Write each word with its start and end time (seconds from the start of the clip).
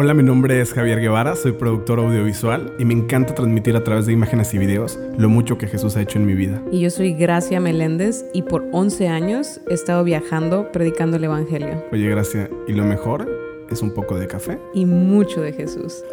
Hola, 0.00 0.14
mi 0.14 0.22
nombre 0.22 0.60
es 0.60 0.74
Javier 0.74 1.00
Guevara, 1.00 1.34
soy 1.34 1.50
productor 1.50 1.98
audiovisual 1.98 2.72
y 2.78 2.84
me 2.84 2.94
encanta 2.94 3.34
transmitir 3.34 3.74
a 3.74 3.82
través 3.82 4.06
de 4.06 4.12
imágenes 4.12 4.54
y 4.54 4.58
videos 4.58 4.96
lo 5.18 5.28
mucho 5.28 5.58
que 5.58 5.66
Jesús 5.66 5.96
ha 5.96 6.02
hecho 6.02 6.20
en 6.20 6.26
mi 6.26 6.34
vida. 6.34 6.62
Y 6.70 6.78
yo 6.78 6.90
soy 6.90 7.14
Gracia 7.14 7.58
Meléndez 7.58 8.24
y 8.32 8.42
por 8.42 8.64
11 8.70 9.08
años 9.08 9.60
he 9.68 9.74
estado 9.74 10.04
viajando 10.04 10.70
predicando 10.70 11.16
el 11.16 11.24
Evangelio. 11.24 11.84
Oye, 11.90 12.08
Gracia, 12.10 12.48
¿y 12.68 12.74
lo 12.74 12.84
mejor 12.84 13.28
es 13.72 13.82
un 13.82 13.92
poco 13.92 14.16
de 14.16 14.28
café? 14.28 14.60
Y 14.72 14.86
mucho 14.86 15.40
de 15.40 15.52
Jesús. 15.52 16.04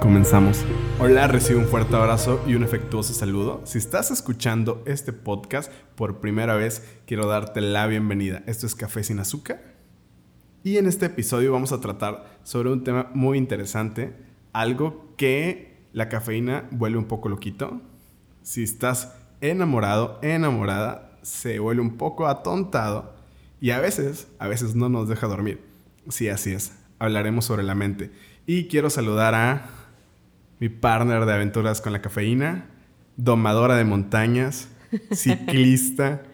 Comenzamos. 0.00 0.64
Hola, 0.98 1.26
recibe 1.26 1.58
un 1.58 1.66
fuerte 1.66 1.94
abrazo 1.94 2.42
y 2.46 2.54
un 2.54 2.64
afectuoso 2.64 3.12
saludo. 3.12 3.60
Si 3.64 3.76
estás 3.76 4.10
escuchando 4.10 4.82
este 4.86 5.12
podcast 5.12 5.70
por 5.94 6.20
primera 6.20 6.56
vez, 6.56 6.82
quiero 7.04 7.26
darte 7.26 7.60
la 7.60 7.86
bienvenida. 7.86 8.42
Esto 8.46 8.64
es 8.64 8.74
Café 8.74 9.04
sin 9.04 9.18
Azúcar 9.18 9.75
y 10.66 10.78
en 10.78 10.88
este 10.88 11.06
episodio 11.06 11.52
vamos 11.52 11.70
a 11.70 11.80
tratar 11.80 12.40
sobre 12.42 12.72
un 12.72 12.82
tema 12.82 13.08
muy 13.14 13.38
interesante, 13.38 14.16
algo 14.52 15.14
que 15.16 15.76
la 15.92 16.08
cafeína 16.08 16.66
vuelve 16.72 16.98
un 16.98 17.04
poco 17.04 17.28
loquito. 17.28 17.80
Si 18.42 18.64
estás 18.64 19.14
enamorado, 19.40 20.18
enamorada, 20.22 21.16
se 21.22 21.60
vuelve 21.60 21.82
un 21.82 21.96
poco 21.96 22.26
atontado 22.26 23.14
y 23.60 23.70
a 23.70 23.78
veces, 23.78 24.26
a 24.40 24.48
veces 24.48 24.74
no 24.74 24.88
nos 24.88 25.08
deja 25.08 25.28
dormir. 25.28 25.60
Sí, 26.08 26.28
así 26.28 26.50
es. 26.50 26.72
Hablaremos 26.98 27.44
sobre 27.44 27.62
la 27.62 27.76
mente. 27.76 28.10
Y 28.44 28.66
quiero 28.66 28.90
saludar 28.90 29.36
a 29.36 29.70
mi 30.58 30.68
partner 30.68 31.26
de 31.26 31.32
aventuras 31.32 31.80
con 31.80 31.92
la 31.92 32.02
cafeína, 32.02 32.66
domadora 33.16 33.76
de 33.76 33.84
montañas, 33.84 34.66
ciclista 35.12 36.24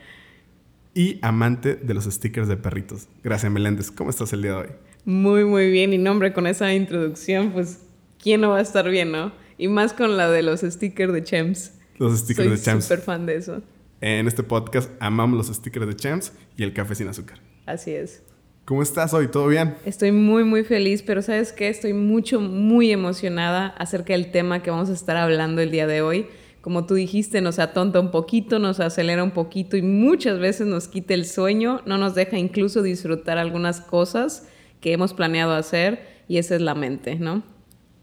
y 0.94 1.18
amante 1.22 1.76
de 1.76 1.94
los 1.94 2.04
stickers 2.04 2.48
de 2.48 2.56
perritos. 2.56 3.08
Gracias, 3.22 3.50
Meléndez. 3.50 3.90
¿Cómo 3.90 4.10
estás 4.10 4.32
el 4.32 4.42
día 4.42 4.52
de 4.52 4.56
hoy? 4.56 4.66
Muy, 5.04 5.44
muy 5.44 5.70
bien. 5.70 5.92
Y 5.92 5.98
nombre, 5.98 6.32
con 6.32 6.46
esa 6.46 6.72
introducción, 6.74 7.52
pues, 7.52 7.80
¿quién 8.18 8.40
no 8.40 8.50
va 8.50 8.58
a 8.58 8.62
estar 8.62 8.88
bien, 8.88 9.10
no? 9.12 9.32
Y 9.58 9.68
más 9.68 9.92
con 9.92 10.16
la 10.16 10.30
de 10.30 10.42
los 10.42 10.60
stickers 10.60 11.12
de 11.12 11.24
Champs. 11.24 11.72
Los 11.98 12.18
stickers 12.18 12.50
de 12.50 12.60
Champs. 12.60 12.84
Soy 12.84 12.96
súper 12.96 13.04
fan 13.04 13.26
de 13.26 13.36
eso. 13.36 13.62
En 14.00 14.26
este 14.26 14.42
podcast 14.42 14.90
amamos 14.98 15.36
los 15.36 15.56
stickers 15.56 15.86
de 15.86 15.96
Champs 15.96 16.32
y 16.56 16.62
el 16.62 16.72
café 16.72 16.94
sin 16.94 17.08
azúcar. 17.08 17.38
Así 17.66 17.92
es. 17.92 18.22
¿Cómo 18.64 18.82
estás 18.82 19.12
hoy? 19.12 19.28
¿Todo 19.28 19.48
bien? 19.48 19.74
Estoy 19.84 20.12
muy, 20.12 20.44
muy 20.44 20.62
feliz, 20.62 21.02
pero 21.02 21.20
¿sabes 21.22 21.52
qué? 21.52 21.68
Estoy 21.68 21.94
mucho, 21.94 22.40
muy 22.40 22.92
emocionada 22.92 23.68
acerca 23.68 24.12
del 24.12 24.30
tema 24.30 24.62
que 24.62 24.70
vamos 24.70 24.88
a 24.88 24.92
estar 24.92 25.16
hablando 25.16 25.62
el 25.62 25.70
día 25.70 25.86
de 25.86 26.02
hoy 26.02 26.26
como 26.62 26.86
tú 26.86 26.94
dijiste, 26.94 27.40
nos 27.40 27.58
atonta 27.58 27.98
un 27.98 28.12
poquito, 28.12 28.60
nos 28.60 28.78
acelera 28.78 29.22
un 29.24 29.32
poquito 29.32 29.76
y 29.76 29.82
muchas 29.82 30.38
veces 30.38 30.68
nos 30.68 30.86
quita 30.86 31.12
el 31.12 31.26
sueño, 31.26 31.82
no 31.86 31.98
nos 31.98 32.14
deja 32.14 32.38
incluso 32.38 32.82
disfrutar 32.82 33.36
algunas 33.36 33.80
cosas 33.80 34.48
que 34.80 34.92
hemos 34.92 35.12
planeado 35.12 35.52
hacer 35.54 36.06
y 36.28 36.38
esa 36.38 36.54
es 36.54 36.60
la 36.60 36.76
mente, 36.76 37.16
¿no? 37.16 37.42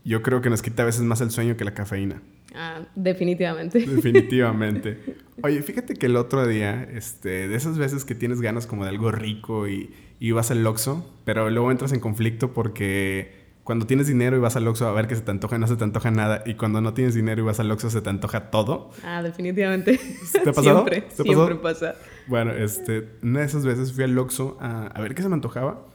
Yo 0.03 0.21
creo 0.21 0.41
que 0.41 0.49
nos 0.49 0.61
quita 0.61 0.83
a 0.83 0.85
veces 0.85 1.01
más 1.03 1.21
el 1.21 1.31
sueño 1.31 1.55
que 1.55 1.63
la 1.63 1.73
cafeína. 1.73 2.21
Ah, 2.53 2.81
definitivamente. 2.95 3.79
Definitivamente. 3.85 4.97
Oye, 5.41 5.61
fíjate 5.61 5.93
que 5.93 6.07
el 6.07 6.15
otro 6.15 6.47
día, 6.47 6.83
este, 6.83 7.47
de 7.47 7.55
esas 7.55 7.77
veces 7.77 8.05
que 8.05 8.15
tienes 8.15 8.41
ganas 8.41 8.67
como 8.67 8.83
de 8.83 8.89
algo 8.89 9.11
rico 9.11 9.67
y, 9.67 9.93
y 10.19 10.31
vas 10.31 10.51
al 10.51 10.63
Loxo, 10.63 11.09
pero 11.25 11.49
luego 11.49 11.71
entras 11.71 11.93
en 11.93 11.99
conflicto 11.99 12.53
porque 12.53 13.38
cuando 13.69 13.85
tienes 13.85 14.07
dinero 14.07 14.35
y 14.35 14.39
vas 14.39 14.55
al 14.55 14.67
Oxxo 14.67 14.87
a 14.87 14.91
ver 14.93 15.05
que 15.05 15.15
se 15.15 15.21
te 15.21 15.29
antoja, 15.29 15.59
no 15.59 15.67
se 15.67 15.75
te 15.75 15.83
antoja 15.83 16.09
nada. 16.09 16.41
Y 16.43 16.55
cuando 16.55 16.81
no 16.81 16.95
tienes 16.95 17.13
dinero 17.13 17.43
y 17.43 17.45
vas 17.45 17.59
al 17.59 17.69
Oxxo, 17.69 17.91
se 17.91 18.01
te 18.01 18.09
antoja 18.09 18.49
todo. 18.49 18.89
Ah, 19.03 19.21
definitivamente. 19.21 19.99
¿Te 20.31 20.39
ha 20.39 20.43
pasado? 20.53 20.87
Siempre, 20.87 21.03
siempre 21.11 21.55
pasa. 21.57 21.93
Bueno, 22.25 22.51
este, 22.51 23.07
una 23.21 23.41
de 23.41 23.45
esas 23.45 23.67
veces 23.67 23.93
fui 23.93 24.03
al 24.05 24.17
Oxxo 24.17 24.57
a, 24.59 24.87
a, 24.87 25.01
ver 25.01 25.13
qué 25.13 25.21
se 25.21 25.29
me 25.29 25.35
antojaba 25.35 25.85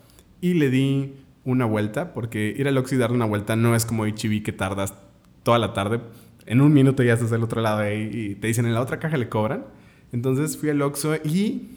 y 0.41 0.55
le 0.55 0.71
di 0.71 1.17
una 1.43 1.65
vuelta, 1.65 2.15
porque 2.15 2.55
ir 2.57 2.69
al 2.69 2.79
Oxxo 2.79 2.95
y 2.95 2.99
darle 2.99 3.17
una 3.17 3.25
vuelta 3.25 3.57
no 3.57 3.75
es 3.75 3.85
como 3.85 4.07
HB 4.07 4.45
que 4.45 4.53
tardas 4.53 4.95
toda 5.43 5.59
la 5.59 5.73
tarde. 5.73 6.01
En 6.47 6.61
un 6.61 6.73
minuto 6.73 7.03
ya 7.03 7.15
estás 7.15 7.31
del 7.31 7.43
otro 7.43 7.61
lado 7.61 7.81
ahí 7.81 8.09
y 8.13 8.35
te 8.37 8.47
dicen 8.47 8.67
en 8.67 8.75
la 8.75 8.83
otra 8.83 9.01
caja 9.01 9.17
le 9.17 9.29
cobran. 9.29 9.65
Entonces 10.13 10.57
fui 10.57 10.71
al 10.71 10.81
Oxxo 10.81 11.17
y, 11.25 11.71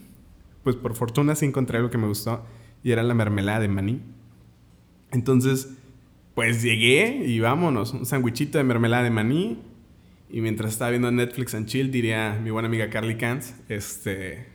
pues 0.63 0.75
por 0.75 0.93
fortuna 0.93 1.33
sí 1.33 1.47
encontré 1.47 1.77
algo 1.77 1.89
que 1.89 1.97
me 1.97 2.05
gustó 2.05 2.45
y 2.83 2.91
era 2.91 3.01
la 3.01 3.15
mermelada 3.15 3.61
de 3.61 3.67
maní. 3.67 4.03
Entonces 5.11 5.76
pues 6.37 6.61
llegué 6.61 7.23
y 7.25 7.39
vámonos, 7.39 7.93
un 7.93 8.05
sandwichito 8.05 8.59
de 8.59 8.63
mermelada 8.63 9.01
de 9.01 9.09
maní. 9.09 9.57
Y 10.29 10.41
mientras 10.41 10.73
estaba 10.73 10.91
viendo 10.91 11.11
Netflix 11.11 11.55
and 11.55 11.65
Chill, 11.65 11.89
diría 11.89 12.39
mi 12.39 12.51
buena 12.51 12.67
amiga 12.67 12.91
Carly 12.91 13.17
Cans, 13.17 13.55
este, 13.69 14.45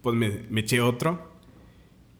pues 0.00 0.16
me, 0.16 0.30
me, 0.48 0.62
eché 0.62 0.80
otro. 0.80 1.30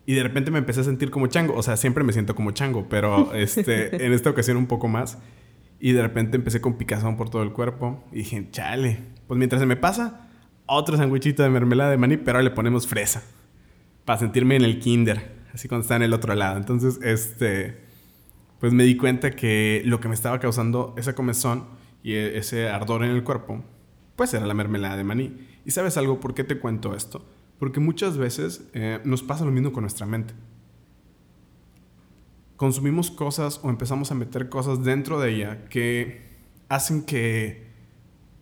Y 0.05 0.13
de 0.13 0.23
repente 0.23 0.51
me 0.51 0.59
empecé 0.59 0.83
a 0.83 0.85
sentir 0.85 1.11
como 1.11 1.27
chango. 1.29 1.55
O 1.55 1.63
sea, 1.63 1.79
siempre 1.79 2.05
me 2.05 2.13
siento 2.13 2.35
como 2.35 2.51
chango, 2.51 2.91
pero 2.91 3.33
este, 3.35 4.05
en 4.05 4.13
esta 4.13 4.29
ocasión 4.29 4.59
un 4.59 4.67
poco 4.67 4.89
más. 4.89 5.17
Y 5.81 5.93
de 5.93 6.03
repente 6.03 6.37
empecé 6.37 6.61
con 6.61 6.77
picazón 6.77 7.17
por 7.17 7.31
todo 7.31 7.43
el 7.43 7.53
cuerpo. 7.55 8.05
Y 8.13 8.17
dije, 8.17 8.47
chale. 8.51 8.99
Pues 9.27 9.39
mientras 9.39 9.61
se 9.61 9.67
me 9.67 9.77
pasa, 9.77 10.29
otro 10.67 10.99
sandwichito 10.99 11.43
de 11.43 11.49
mermelada 11.49 11.91
de 11.91 11.97
maní, 11.97 12.19
pero 12.19 12.37
ahora 12.37 12.51
le 12.51 12.55
ponemos 12.55 12.87
fresa. 12.87 13.23
Para 14.05 14.19
sentirme 14.19 14.57
en 14.57 14.65
el 14.65 14.81
kinder. 14.81 15.33
Así 15.55 15.67
cuando 15.67 15.85
está 15.85 15.97
en 15.97 16.03
el 16.03 16.13
otro 16.13 16.35
lado. 16.35 16.59
Entonces, 16.59 17.01
este 17.03 17.88
pues 18.61 18.73
me 18.73 18.85
di 18.85 18.97
cuenta 18.97 19.31
que 19.31 19.83
lo 19.85 20.01
que 20.01 20.09
me 20.09 20.15
estaba 20.15 20.41
causando 20.41 20.95
esa 20.97 21.15
comezón 21.15 21.67
y 22.03 22.15
e, 22.15 22.39
ese 22.39 22.69
ardor 22.69 23.05
en 23.05 23.11
el 23.11 23.23
cuerpo, 23.25 23.63
pues 24.17 24.35
era 24.35 24.47
la 24.47 24.55
mermelada 24.55 24.97
de 24.97 25.05
maní. 25.05 25.37
¿Y 25.65 25.71
sabes 25.71 25.97
algo? 25.97 26.21
¿Por 26.21 26.35
qué 26.35 26.45
te 26.45 26.59
cuento 26.59 26.95
esto? 26.95 27.25
Porque 27.59 27.81
muchas 27.81 28.17
veces 28.17 28.69
eh, 28.73 29.01
nos 29.05 29.23
pasa 29.23 29.45
lo 29.45 29.51
mismo 29.51 29.73
con 29.73 29.83
nuestra 29.83 30.07
mente. 30.07 30.35
Consumimos 32.57 33.11
cosas 33.11 33.61
o 33.63 33.71
empezamos 33.71 34.11
a 34.11 34.15
meter 34.15 34.49
cosas 34.49 34.83
dentro 34.83 35.21
de 35.21 35.35
ella 35.35 35.65
que 35.69 36.27
hacen 36.69 37.03
que, 37.03 37.69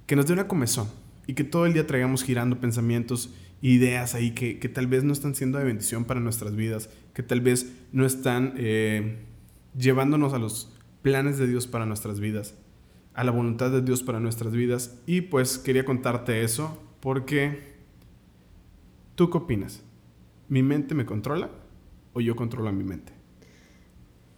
que 0.07 0.17
nos 0.17 0.27
dé 0.27 0.33
una 0.33 0.49
comezón 0.49 0.89
y 1.27 1.35
que 1.35 1.45
todo 1.45 1.67
el 1.67 1.75
día 1.75 1.87
traigamos 1.87 2.23
girando 2.23 2.59
pensamientos, 2.59 3.35
ideas 3.61 4.15
ahí 4.15 4.31
que, 4.31 4.59
que 4.59 4.69
tal 4.69 4.87
vez 4.87 5.05
no 5.05 5.13
están 5.13 5.35
siendo 5.35 5.59
de 5.59 5.65
bendición 5.65 6.05
para 6.05 6.21
nuestras 6.21 6.57
vidas, 6.57 6.89
que 7.13 7.23
tal 7.23 7.43
vez 7.43 7.73
no 7.93 8.07
están... 8.07 8.55
Eh, 8.57 9.27
llevándonos 9.77 10.33
a 10.33 10.39
los 10.39 10.73
planes 11.03 11.39
de 11.39 11.47
Dios 11.47 11.67
para 11.67 11.87
nuestras 11.87 12.21
vidas, 12.21 12.55
a 13.15 13.25
la 13.25 13.31
voluntad 13.31 13.71
de 13.71 13.83
Dios 13.83 14.03
para 14.03 14.21
nuestras 14.21 14.53
vidas. 14.53 15.01
Y 15.07 15.23
pues 15.23 15.59
quería 15.59 15.85
contarte 15.85 16.43
eso 16.43 16.79
porque 17.01 17.75
tú 19.15 19.31
qué 19.31 19.39
opinas? 19.39 19.83
¿Mi 20.49 20.63
mente 20.63 20.95
me 20.95 21.07
controla 21.07 21.51
o 22.13 22.21
yo 22.21 22.37
controlo 22.37 22.69
a 22.69 22.73
mi 22.73 22.85
mente? 22.85 23.13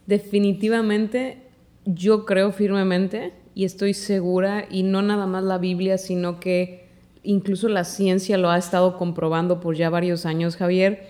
Definitivamente 0.06 1.42
yo 1.84 2.24
creo 2.24 2.52
firmemente 2.52 3.34
y 3.54 3.64
estoy 3.64 3.92
segura, 3.92 4.66
y 4.70 4.84
no 4.84 5.02
nada 5.02 5.26
más 5.26 5.42
la 5.42 5.58
Biblia, 5.58 5.98
sino 5.98 6.38
que 6.38 6.86
incluso 7.24 7.68
la 7.68 7.82
ciencia 7.82 8.38
lo 8.38 8.50
ha 8.50 8.56
estado 8.56 8.96
comprobando 8.96 9.58
por 9.58 9.74
ya 9.74 9.90
varios 9.90 10.26
años, 10.26 10.56
Javier. 10.56 11.08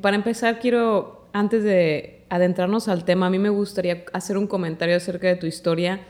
Para 0.00 0.16
empezar, 0.16 0.58
quiero, 0.58 1.28
antes 1.32 1.62
de 1.62 2.13
adentrarnos 2.34 2.88
al 2.88 3.04
tema, 3.04 3.26
a 3.26 3.30
mí 3.30 3.38
me 3.38 3.48
gustaría 3.48 4.04
hacer 4.12 4.36
un 4.36 4.48
comentario 4.48 4.96
acerca 4.96 5.28
de 5.28 5.36
tu 5.36 5.46
historia. 5.46 6.00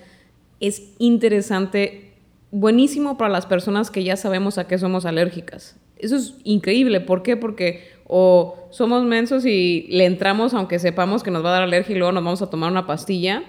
Es 0.58 0.94
interesante, 0.98 2.14
buenísimo 2.50 3.18
para 3.18 3.30
las 3.30 3.44
personas 3.44 3.90
que 3.90 4.04
ya 4.04 4.16
sabemos 4.16 4.56
a 4.56 4.66
qué 4.66 4.78
somos 4.78 5.04
alérgicas. 5.04 5.76
Eso 5.98 6.16
es 6.16 6.34
increíble. 6.44 7.00
¿Por 7.00 7.22
qué? 7.22 7.36
Porque 7.36 7.92
o 8.06 8.68
somos 8.70 9.04
mensos 9.04 9.44
y 9.44 9.86
le 9.90 10.06
entramos 10.06 10.54
aunque 10.54 10.78
sepamos 10.78 11.22
que 11.22 11.30
nos 11.30 11.44
va 11.44 11.50
a 11.50 11.52
dar 11.52 11.62
alergia 11.62 11.94
y 11.94 11.98
luego 11.98 12.12
nos 12.12 12.24
vamos 12.24 12.42
a 12.42 12.48
tomar 12.48 12.70
una 12.70 12.86
pastilla, 12.86 13.42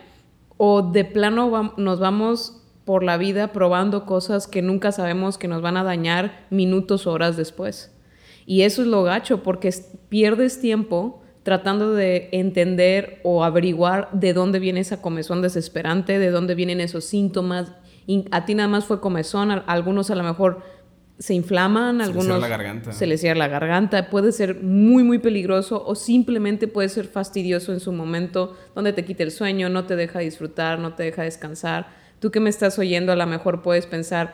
o 0.57 0.81
de 0.81 1.05
plano 1.05 1.73
nos 1.77 1.99
vamos 1.99 2.61
por 2.83 3.03
la 3.03 3.15
vida 3.15 3.53
probando 3.53 4.05
cosas 4.05 4.47
que 4.47 4.61
nunca 4.61 4.91
sabemos 4.91 5.37
que 5.37 5.47
nos 5.47 5.61
van 5.61 5.77
a 5.77 5.83
dañar 5.85 6.45
minutos 6.49 7.07
o 7.07 7.13
horas 7.13 7.37
después. 7.37 7.91
Y 8.45 8.63
eso 8.63 8.81
es 8.81 8.89
lo 8.89 9.03
gacho, 9.03 9.43
porque 9.43 9.73
pierdes 10.09 10.59
tiempo 10.59 11.21
tratando 11.45 11.93
de 11.93 12.29
entender 12.31 13.19
o 13.21 13.43
averiguar 13.43 14.09
de 14.11 14.33
dónde 14.33 14.57
viene 14.57 14.79
esa 14.79 14.99
comezón 14.99 15.43
desesperante, 15.43 16.17
de 16.17 16.31
dónde 16.31 16.55
vienen 16.55 16.81
esos 16.81 17.05
síntomas. 17.05 17.71
a 18.31 18.45
ti 18.45 18.55
nada 18.55 18.67
más 18.67 18.85
fue 18.85 18.99
comezón, 18.99 19.51
a 19.51 19.57
algunos 19.67 20.09
a 20.09 20.15
lo 20.15 20.23
mejor 20.23 20.63
se 21.19 21.35
inflaman, 21.35 21.99
se 21.99 22.03
algunos 22.03 22.41
la 22.41 22.47
garganta. 22.47 22.91
se 22.93 23.05
les 23.05 23.21
cierra 23.21 23.37
la 23.37 23.47
garganta, 23.47 24.09
puede 24.09 24.31
ser 24.31 24.63
muy 24.63 25.03
muy 25.03 25.19
peligroso 25.19 25.85
o 25.85 25.93
simplemente 25.93 26.67
puede 26.67 26.89
ser 26.89 27.05
fastidioso 27.05 27.73
en 27.73 27.79
su 27.79 27.91
momento, 27.91 28.57
donde 28.73 28.91
te 28.91 29.05
quita 29.05 29.21
el 29.21 29.29
sueño, 29.29 29.69
no 29.69 29.85
te 29.85 29.95
deja 29.95 30.17
disfrutar, 30.21 30.79
no 30.79 30.95
te 30.95 31.03
deja 31.03 31.21
descansar. 31.21 31.89
Tú 32.19 32.31
que 32.31 32.39
me 32.39 32.49
estás 32.49 32.79
oyendo 32.79 33.11
a 33.11 33.15
lo 33.15 33.27
mejor 33.27 33.61
puedes 33.61 33.85
pensar, 33.85 34.33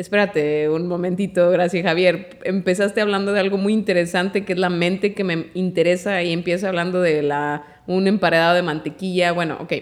Espérate 0.00 0.70
un 0.70 0.86
momentito, 0.86 1.50
gracias 1.50 1.84
Javier. 1.84 2.38
Empezaste 2.44 3.02
hablando 3.02 3.34
de 3.34 3.40
algo 3.40 3.58
muy 3.58 3.74
interesante 3.74 4.46
que 4.46 4.54
es 4.54 4.58
la 4.58 4.70
mente 4.70 5.12
que 5.12 5.24
me 5.24 5.50
interesa 5.52 6.22
y 6.22 6.32
empieza 6.32 6.68
hablando 6.68 7.02
de 7.02 7.20
la, 7.20 7.82
un 7.86 8.06
emparedado 8.06 8.54
de 8.54 8.62
mantequilla. 8.62 9.32
Bueno, 9.32 9.58
ok. 9.60 9.74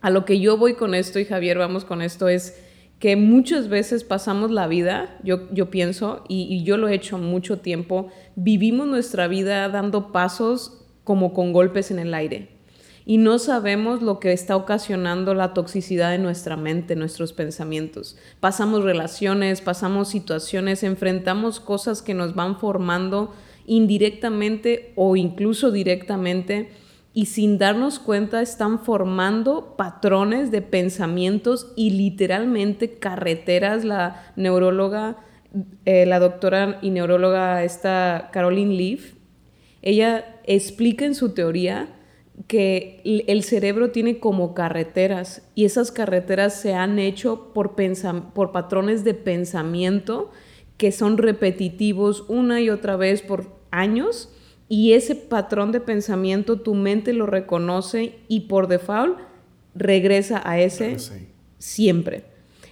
A 0.00 0.08
lo 0.08 0.24
que 0.24 0.40
yo 0.40 0.56
voy 0.56 0.72
con 0.72 0.94
esto 0.94 1.18
y 1.18 1.26
Javier 1.26 1.58
vamos 1.58 1.84
con 1.84 2.00
esto 2.00 2.30
es 2.30 2.58
que 2.98 3.16
muchas 3.16 3.68
veces 3.68 4.04
pasamos 4.04 4.50
la 4.50 4.68
vida, 4.68 5.18
yo, 5.22 5.52
yo 5.52 5.68
pienso, 5.68 6.24
y, 6.30 6.46
y 6.48 6.64
yo 6.64 6.78
lo 6.78 6.88
he 6.88 6.94
hecho 6.94 7.18
mucho 7.18 7.58
tiempo, 7.58 8.08
vivimos 8.36 8.86
nuestra 8.86 9.28
vida 9.28 9.68
dando 9.68 10.12
pasos 10.12 10.86
como 11.04 11.34
con 11.34 11.52
golpes 11.52 11.90
en 11.90 11.98
el 11.98 12.14
aire. 12.14 12.55
Y 13.08 13.18
no 13.18 13.38
sabemos 13.38 14.02
lo 14.02 14.18
que 14.18 14.32
está 14.32 14.56
ocasionando 14.56 15.32
la 15.32 15.54
toxicidad 15.54 16.12
en 16.16 16.24
nuestra 16.24 16.56
mente, 16.56 16.96
nuestros 16.96 17.32
pensamientos. 17.32 18.16
Pasamos 18.40 18.82
relaciones, 18.82 19.60
pasamos 19.60 20.08
situaciones, 20.08 20.82
enfrentamos 20.82 21.60
cosas 21.60 22.02
que 22.02 22.14
nos 22.14 22.34
van 22.34 22.58
formando 22.58 23.32
indirectamente 23.64 24.92
o 24.96 25.14
incluso 25.14 25.70
directamente 25.70 26.70
y 27.14 27.26
sin 27.26 27.58
darnos 27.58 28.00
cuenta 28.00 28.42
están 28.42 28.80
formando 28.80 29.76
patrones 29.76 30.50
de 30.50 30.60
pensamientos 30.60 31.72
y 31.76 31.90
literalmente 31.90 32.98
carreteras. 32.98 33.84
La 33.84 34.32
neuróloga, 34.34 35.16
eh, 35.84 36.06
la 36.06 36.18
doctora 36.18 36.80
y 36.82 36.90
neuróloga 36.90 37.62
esta 37.62 38.30
Caroline 38.32 38.74
Leaf, 38.74 39.14
ella 39.80 40.40
explica 40.44 41.04
en 41.04 41.14
su 41.14 41.32
teoría 41.32 41.95
que 42.46 43.00
el 43.04 43.42
cerebro 43.42 43.90
tiene 43.90 44.18
como 44.18 44.54
carreteras 44.54 45.42
y 45.54 45.64
esas 45.64 45.90
carreteras 45.90 46.54
se 46.60 46.74
han 46.74 46.98
hecho 46.98 47.52
por, 47.54 47.74
por 48.34 48.52
patrones 48.52 49.04
de 49.04 49.14
pensamiento 49.14 50.30
que 50.76 50.92
son 50.92 51.16
repetitivos 51.18 52.24
una 52.28 52.60
y 52.60 52.70
otra 52.70 52.96
vez 52.96 53.22
por 53.22 53.50
años 53.70 54.30
y 54.68 54.92
ese 54.92 55.14
patrón 55.14 55.72
de 55.72 55.80
pensamiento 55.80 56.60
tu 56.60 56.74
mente 56.74 57.12
lo 57.12 57.26
reconoce 57.26 58.18
y 58.28 58.40
por 58.40 58.68
default 58.68 59.18
regresa 59.74 60.42
a 60.44 60.60
ese 60.60 60.96
siempre. 61.58 62.24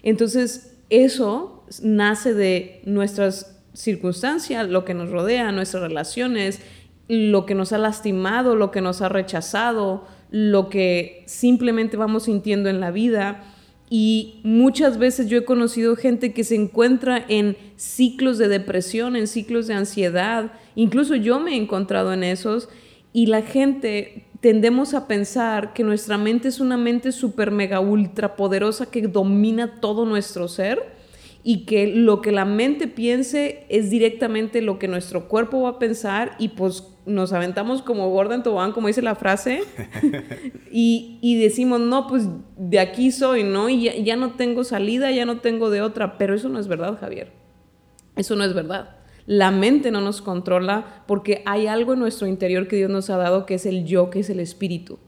Entonces 0.02 0.76
eso 0.90 1.64
nace 1.82 2.34
de 2.34 2.81
nuestras 2.84 3.60
circunstancias, 3.72 4.69
lo 4.69 4.84
que 4.84 4.94
nos 4.94 5.10
rodea, 5.10 5.50
nuestras 5.52 5.82
relaciones 5.82 6.60
lo 7.09 7.47
que 7.47 7.55
nos 7.55 7.73
ha 7.73 7.79
lastimado, 7.79 8.56
lo 8.56 8.71
que 8.71 8.81
nos 8.81 9.03
ha 9.03 9.09
rechazado, 9.09 10.05
lo 10.31 10.69
que 10.69 11.23
simplemente 11.27 11.97
vamos 11.97 12.25
sintiendo 12.25 12.69
en 12.69 12.81
la 12.81 12.91
vida. 12.91 13.45
Y 13.91 14.41
muchas 14.43 14.99
veces 14.99 15.29
yo 15.29 15.39
he 15.39 15.45
conocido 15.45 15.97
gente 15.97 16.33
que 16.33 16.45
se 16.45 16.55
encuentra 16.55 17.25
en 17.29 17.56
ciclos 17.77 18.39
de 18.39 18.49
depresión, 18.49 19.17
en 19.17 19.27
ciclos 19.27 19.67
de 19.67 19.75
ansiedad. 19.75 20.53
Incluso 20.75 21.15
yo 21.15 21.39
me 21.39 21.53
he 21.53 21.56
encontrado 21.56 22.12
en 22.12 22.25
esos. 22.25 22.69
Y 23.12 23.27
la 23.27 23.43
gente 23.43 24.27
tendemos 24.41 24.95
a 24.95 25.06
pensar 25.06 25.73
que 25.73 25.85
nuestra 25.85 26.19
mente 26.19 26.49
es 26.49 26.59
una 26.59 26.77
mente 26.77 27.12
súper 27.12 27.51
mega 27.51 27.81
ultra 27.81 28.37
poderosa 28.37 28.87
que 28.87 29.03
domina 29.03 29.81
todo 29.81 30.05
nuestro 30.05 30.49
ser 30.49 30.94
y 31.46 31.67
que 31.67 31.87
lo 31.87 32.23
que 32.23 32.32
la 32.32 32.46
mente 32.46 32.88
piense 32.88 33.67
es 33.69 33.91
directamente 33.91 34.62
lo 34.62 34.79
que 34.79 34.88
nuestro 34.88 35.29
cuerpo 35.29 35.61
va 35.61 35.70
a 35.70 35.79
pensar 35.79 36.35
y 36.38 36.49
pues 36.49 36.88
nos 37.05 37.35
aventamos 37.35 37.82
como 37.82 38.08
gorda 38.08 38.35
en 38.35 38.43
tobogán, 38.43 38.73
como 38.73 38.87
dice 38.87 39.02
la 39.02 39.14
frase, 39.14 39.62
y, 40.73 41.19
y, 41.20 41.38
decimos, 41.38 41.81
no, 41.81 42.06
pues 42.06 42.29
de 42.56 42.81
aquí 42.81 43.12
soy, 43.12 43.44
¿no? 43.44 43.69
Y 43.69 43.82
ya, 43.82 43.94
ya, 43.94 44.17
no 44.17 44.32
tengo 44.32 44.64
salida, 44.64 45.11
ya 45.11 45.26
no 45.26 45.41
tengo 45.41 45.69
de 45.69 45.82
otra, 45.82 46.17
pero 46.17 46.35
eso 46.35 46.49
no 46.49 46.58
es 46.58 46.67
verdad, 46.67 46.99
Javier. 46.99 47.31
Eso 48.17 48.37
no 48.37 48.44
es 48.44 48.55
verdad. 48.55 48.96
La 49.26 49.50
mente 49.50 49.91
no 49.91 50.00
nos 50.00 50.23
controla 50.23 51.05
porque 51.06 51.43
hay 51.44 51.67
algo 51.67 51.93
en 51.93 51.99
nuestro 51.99 52.26
interior 52.26 52.69
que 52.69 52.76
Dios 52.76 52.91
nos 52.91 53.11
ha 53.11 53.19
dado 53.19 53.44
que 53.44 53.55
es 53.55 53.67
el 53.67 53.85
yo, 53.85 54.08
que 54.08 54.20
es 54.20 54.31
el 54.31 54.41
espíritu. 54.41 54.99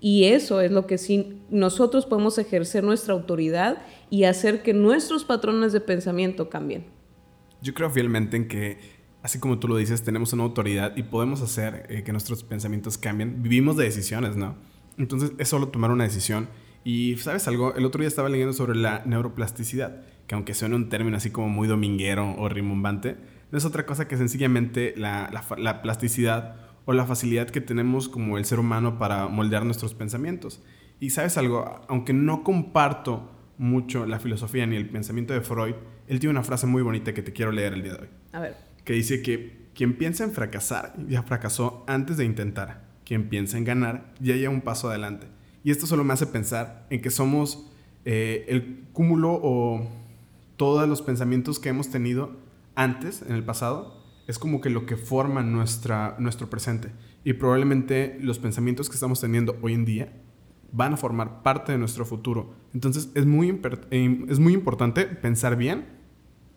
Y 0.00 0.24
eso 0.24 0.60
es 0.60 0.70
lo 0.70 0.86
que 0.86 0.98
sí 0.98 1.40
nosotros 1.48 2.06
podemos 2.06 2.38
ejercer 2.38 2.84
nuestra 2.84 3.14
autoridad 3.14 3.78
y 4.10 4.24
hacer 4.24 4.62
que 4.62 4.74
nuestros 4.74 5.24
patrones 5.24 5.72
de 5.72 5.80
pensamiento 5.80 6.48
cambien. 6.48 6.86
Yo 7.62 7.74
creo 7.74 7.90
fielmente 7.90 8.36
en 8.36 8.48
que, 8.48 8.78
así 9.22 9.38
como 9.38 9.58
tú 9.58 9.68
lo 9.68 9.76
dices, 9.76 10.02
tenemos 10.02 10.32
una 10.32 10.44
autoridad 10.44 10.96
y 10.96 11.02
podemos 11.02 11.42
hacer 11.42 11.86
eh, 11.88 12.02
que 12.04 12.12
nuestros 12.12 12.44
pensamientos 12.44 12.98
cambien. 12.98 13.42
Vivimos 13.42 13.76
de 13.76 13.84
decisiones, 13.84 14.36
¿no? 14.36 14.56
Entonces 14.98 15.32
es 15.38 15.48
solo 15.48 15.68
tomar 15.68 15.90
una 15.90 16.04
decisión. 16.04 16.48
Y 16.84 17.16
sabes 17.16 17.48
algo, 17.48 17.74
el 17.74 17.84
otro 17.84 18.00
día 18.00 18.08
estaba 18.08 18.28
leyendo 18.28 18.52
sobre 18.52 18.78
la 18.78 19.02
neuroplasticidad, 19.04 20.02
que 20.28 20.36
aunque 20.36 20.54
suene 20.54 20.76
un 20.76 20.88
término 20.88 21.16
así 21.16 21.30
como 21.30 21.48
muy 21.48 21.66
dominguero 21.66 22.36
o 22.38 22.48
rimbombante, 22.48 23.16
no 23.50 23.58
es 23.58 23.64
otra 23.64 23.86
cosa 23.86 24.06
que 24.06 24.16
sencillamente 24.16 24.94
la, 24.96 25.28
la, 25.32 25.44
la 25.58 25.82
plasticidad 25.82 26.56
o 26.84 26.92
la 26.92 27.04
facilidad 27.04 27.50
que 27.50 27.60
tenemos 27.60 28.08
como 28.08 28.38
el 28.38 28.44
ser 28.44 28.60
humano 28.60 28.98
para 28.98 29.26
moldear 29.26 29.64
nuestros 29.64 29.94
pensamientos. 29.94 30.62
Y 31.00 31.10
sabes 31.10 31.36
algo, 31.36 31.84
aunque 31.88 32.12
no 32.12 32.44
comparto 32.44 33.35
mucho 33.58 34.06
la 34.06 34.18
filosofía 34.18 34.66
ni 34.66 34.76
el 34.76 34.88
pensamiento 34.88 35.32
de 35.34 35.40
Freud, 35.40 35.74
él 36.08 36.20
tiene 36.20 36.32
una 36.32 36.44
frase 36.44 36.66
muy 36.66 36.82
bonita 36.82 37.14
que 37.14 37.22
te 37.22 37.32
quiero 37.32 37.52
leer 37.52 37.74
el 37.74 37.82
día 37.82 37.94
de 37.94 38.02
hoy. 38.02 38.08
A 38.32 38.40
ver. 38.40 38.56
Que 38.84 38.92
dice 38.92 39.22
que 39.22 39.66
quien 39.74 39.96
piensa 39.96 40.24
en 40.24 40.32
fracasar 40.32 40.94
ya 41.08 41.22
fracasó 41.22 41.84
antes 41.86 42.16
de 42.16 42.24
intentar. 42.24 42.84
Quien 43.04 43.28
piensa 43.28 43.58
en 43.58 43.64
ganar 43.64 44.12
ya 44.20 44.34
lleva 44.34 44.52
un 44.52 44.62
paso 44.62 44.88
adelante. 44.88 45.26
Y 45.62 45.70
esto 45.70 45.86
solo 45.86 46.04
me 46.04 46.12
hace 46.12 46.26
pensar 46.26 46.86
en 46.90 47.00
que 47.00 47.10
somos 47.10 47.70
eh, 48.04 48.44
el 48.48 48.84
cúmulo 48.92 49.38
o 49.42 49.90
todos 50.56 50.88
los 50.88 51.02
pensamientos 51.02 51.58
que 51.58 51.68
hemos 51.68 51.90
tenido 51.90 52.36
antes, 52.74 53.22
en 53.22 53.34
el 53.34 53.44
pasado, 53.44 54.04
es 54.26 54.38
como 54.38 54.60
que 54.60 54.70
lo 54.70 54.86
que 54.86 54.96
forma 54.96 55.42
nuestra, 55.42 56.16
nuestro 56.18 56.48
presente. 56.48 56.90
Y 57.24 57.34
probablemente 57.34 58.18
los 58.20 58.38
pensamientos 58.38 58.88
que 58.88 58.94
estamos 58.94 59.20
teniendo 59.20 59.58
hoy 59.62 59.74
en 59.74 59.84
día 59.84 60.12
van 60.72 60.94
a 60.94 60.96
formar 60.96 61.42
parte 61.42 61.72
de 61.72 61.78
nuestro 61.78 62.04
futuro. 62.04 62.54
Entonces 62.74 63.10
es 63.14 63.26
muy, 63.26 63.60
eh, 63.90 64.24
es 64.28 64.38
muy 64.38 64.52
importante 64.52 65.06
pensar 65.06 65.56
bien. 65.56 65.86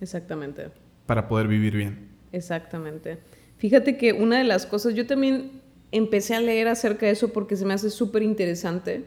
Exactamente. 0.01 0.69
Para 1.06 1.27
poder 1.27 1.47
vivir 1.47 1.75
bien. 1.75 2.09
Exactamente. 2.31 3.19
Fíjate 3.57 3.97
que 3.97 4.13
una 4.13 4.38
de 4.38 4.44
las 4.44 4.65
cosas, 4.65 4.94
yo 4.94 5.06
también 5.06 5.61
empecé 5.91 6.35
a 6.35 6.41
leer 6.41 6.67
acerca 6.67 7.06
de 7.06 7.13
eso 7.13 7.29
porque 7.29 7.56
se 7.56 7.65
me 7.65 7.73
hace 7.73 7.89
súper 7.89 8.23
interesante. 8.23 9.06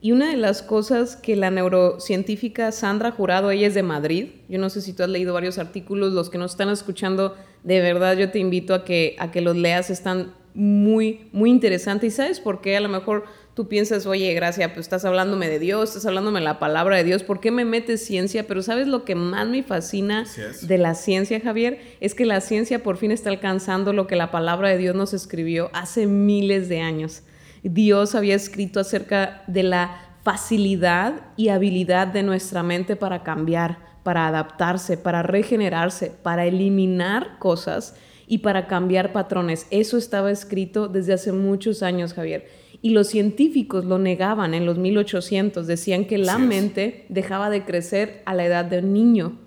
Y 0.00 0.12
una 0.12 0.30
de 0.30 0.36
las 0.36 0.62
cosas 0.62 1.16
que 1.16 1.36
la 1.36 1.50
neurocientífica 1.50 2.70
Sandra 2.70 3.10
Jurado, 3.10 3.50
ella 3.50 3.66
es 3.66 3.74
de 3.74 3.82
Madrid, 3.82 4.28
yo 4.48 4.58
no 4.58 4.68
sé 4.68 4.82
si 4.82 4.92
tú 4.92 5.02
has 5.02 5.08
leído 5.08 5.32
varios 5.32 5.58
artículos, 5.58 6.12
los 6.12 6.28
que 6.28 6.36
nos 6.36 6.52
están 6.52 6.68
escuchando, 6.68 7.34
de 7.64 7.80
verdad 7.80 8.16
yo 8.16 8.30
te 8.30 8.38
invito 8.38 8.74
a 8.74 8.84
que, 8.84 9.16
a 9.18 9.30
que 9.30 9.40
los 9.40 9.56
leas, 9.56 9.88
están 9.88 10.34
muy, 10.54 11.28
muy 11.32 11.50
interesantes. 11.50 12.12
¿Y 12.12 12.16
sabes 12.16 12.40
por 12.40 12.60
qué? 12.60 12.76
A 12.76 12.80
lo 12.80 12.88
mejor 12.88 13.24
tú 13.56 13.68
piensas, 13.68 14.04
oye, 14.04 14.34
Gracia, 14.34 14.74
pues 14.74 14.84
estás 14.84 15.06
hablándome 15.06 15.48
de 15.48 15.58
Dios, 15.58 15.88
estás 15.88 16.04
hablándome 16.04 16.40
de 16.40 16.44
la 16.44 16.58
palabra 16.58 16.98
de 16.98 17.04
Dios, 17.04 17.22
¿por 17.22 17.40
qué 17.40 17.50
me 17.50 17.64
metes 17.64 18.04
ciencia? 18.04 18.46
Pero 18.46 18.60
¿sabes 18.60 18.86
lo 18.86 19.06
que 19.06 19.14
más 19.14 19.48
me 19.48 19.62
fascina 19.62 20.26
de 20.60 20.76
la 20.76 20.94
ciencia, 20.94 21.40
Javier? 21.40 21.80
Es 22.02 22.14
que 22.14 22.26
la 22.26 22.42
ciencia 22.42 22.82
por 22.82 22.98
fin 22.98 23.12
está 23.12 23.30
alcanzando 23.30 23.94
lo 23.94 24.06
que 24.06 24.14
la 24.14 24.30
palabra 24.30 24.68
de 24.68 24.76
Dios 24.76 24.94
nos 24.94 25.14
escribió 25.14 25.70
hace 25.72 26.06
miles 26.06 26.68
de 26.68 26.82
años. 26.82 27.22
Dios 27.62 28.14
había 28.14 28.34
escrito 28.34 28.78
acerca 28.78 29.42
de 29.46 29.62
la 29.62 30.02
facilidad 30.22 31.22
y 31.38 31.48
habilidad 31.48 32.08
de 32.08 32.22
nuestra 32.22 32.62
mente 32.62 32.94
para 32.94 33.22
cambiar, 33.22 33.78
para 34.02 34.26
adaptarse, 34.26 34.98
para 34.98 35.22
regenerarse, 35.22 36.12
para 36.22 36.44
eliminar 36.44 37.38
cosas 37.38 37.94
y 38.26 38.38
para 38.38 38.66
cambiar 38.66 39.14
patrones. 39.14 39.66
Eso 39.70 39.96
estaba 39.96 40.30
escrito 40.30 40.88
desde 40.88 41.14
hace 41.14 41.32
muchos 41.32 41.82
años, 41.82 42.12
Javier 42.12 42.65
y 42.82 42.90
los 42.90 43.08
científicos 43.08 43.84
lo 43.84 43.98
negaban 43.98 44.54
en 44.54 44.66
los 44.66 44.78
1800, 44.78 45.66
decían 45.66 46.04
que 46.04 46.18
la 46.18 46.38
mente 46.38 47.06
dejaba 47.08 47.50
de 47.50 47.64
crecer 47.64 48.22
a 48.26 48.34
la 48.34 48.44
edad 48.44 48.64
de 48.64 48.78
un 48.78 48.92
niño, 48.92 49.38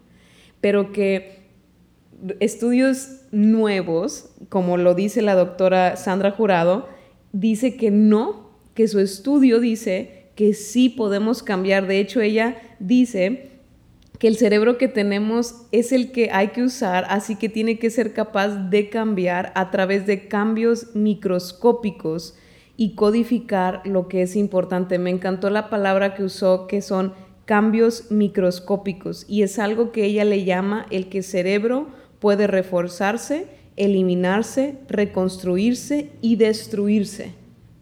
pero 0.62 0.92
que 0.92 1.40
estudios 2.40 3.22
nuevos, 3.32 4.32
como 4.50 4.78
lo 4.78 4.96
dice 4.96 5.22
la 5.22 5.36
doctora 5.36 5.96
Sandra 5.96 6.32
Jurado, 6.32 6.90
dice 7.32 7.78
que 7.78 7.92
no, 7.92 8.50
que 8.74 8.88
su 8.88 9.00
estudio 9.00 9.60
dice 9.60 10.32
que 10.36 10.54
sí 10.54 10.90
podemos 10.90 11.44
cambiar. 11.44 11.88
De 11.88 12.00
hecho, 12.00 12.22
ella 12.22 12.58
dice 12.80 13.50
que 14.18 14.28
el 14.28 14.36
cerebro 14.36 14.78
que 14.78 14.88
tenemos 14.88 15.66
es 15.72 15.92
el 15.92 16.12
que 16.12 16.30
hay 16.32 16.50
que 16.50 16.64
usar, 16.64 17.06
así 17.10 17.36
que 17.36 17.48
tiene 17.48 17.80
que 17.80 17.90
ser 17.90 18.14
capaz 18.14 18.70
de 18.70 18.90
cambiar 18.90 19.52
a 19.56 19.72
través 19.72 20.06
de 20.06 20.28
cambios 20.28 20.96
microscópicos 20.96 22.36
y 22.80 22.96
codificar 22.96 23.82
lo 23.84 24.08
que 24.08 24.22
es 24.22 24.38
importante. 24.38 25.00
Me 25.00 25.10
encantó 25.10 25.50
la 25.50 25.70
palabra 25.70 26.16
que 26.16 26.24
usó, 26.24 26.66
que 26.66 26.82
son 26.82 27.12
cambios 27.44 28.10
microscópicos, 28.10 29.26
y 29.28 29.44
es 29.44 29.60
algo 29.60 29.92
que 29.92 30.06
ella 30.06 30.24
le 30.24 30.46
llama 30.46 30.86
el 30.90 31.10
que 31.10 31.22
cerebro 31.22 31.90
puede 32.20 32.48
reforzarse, 32.48 33.48
eliminarse, 33.76 34.78
reconstruirse 34.88 36.12
y 36.22 36.38
destruirse. 36.38 37.34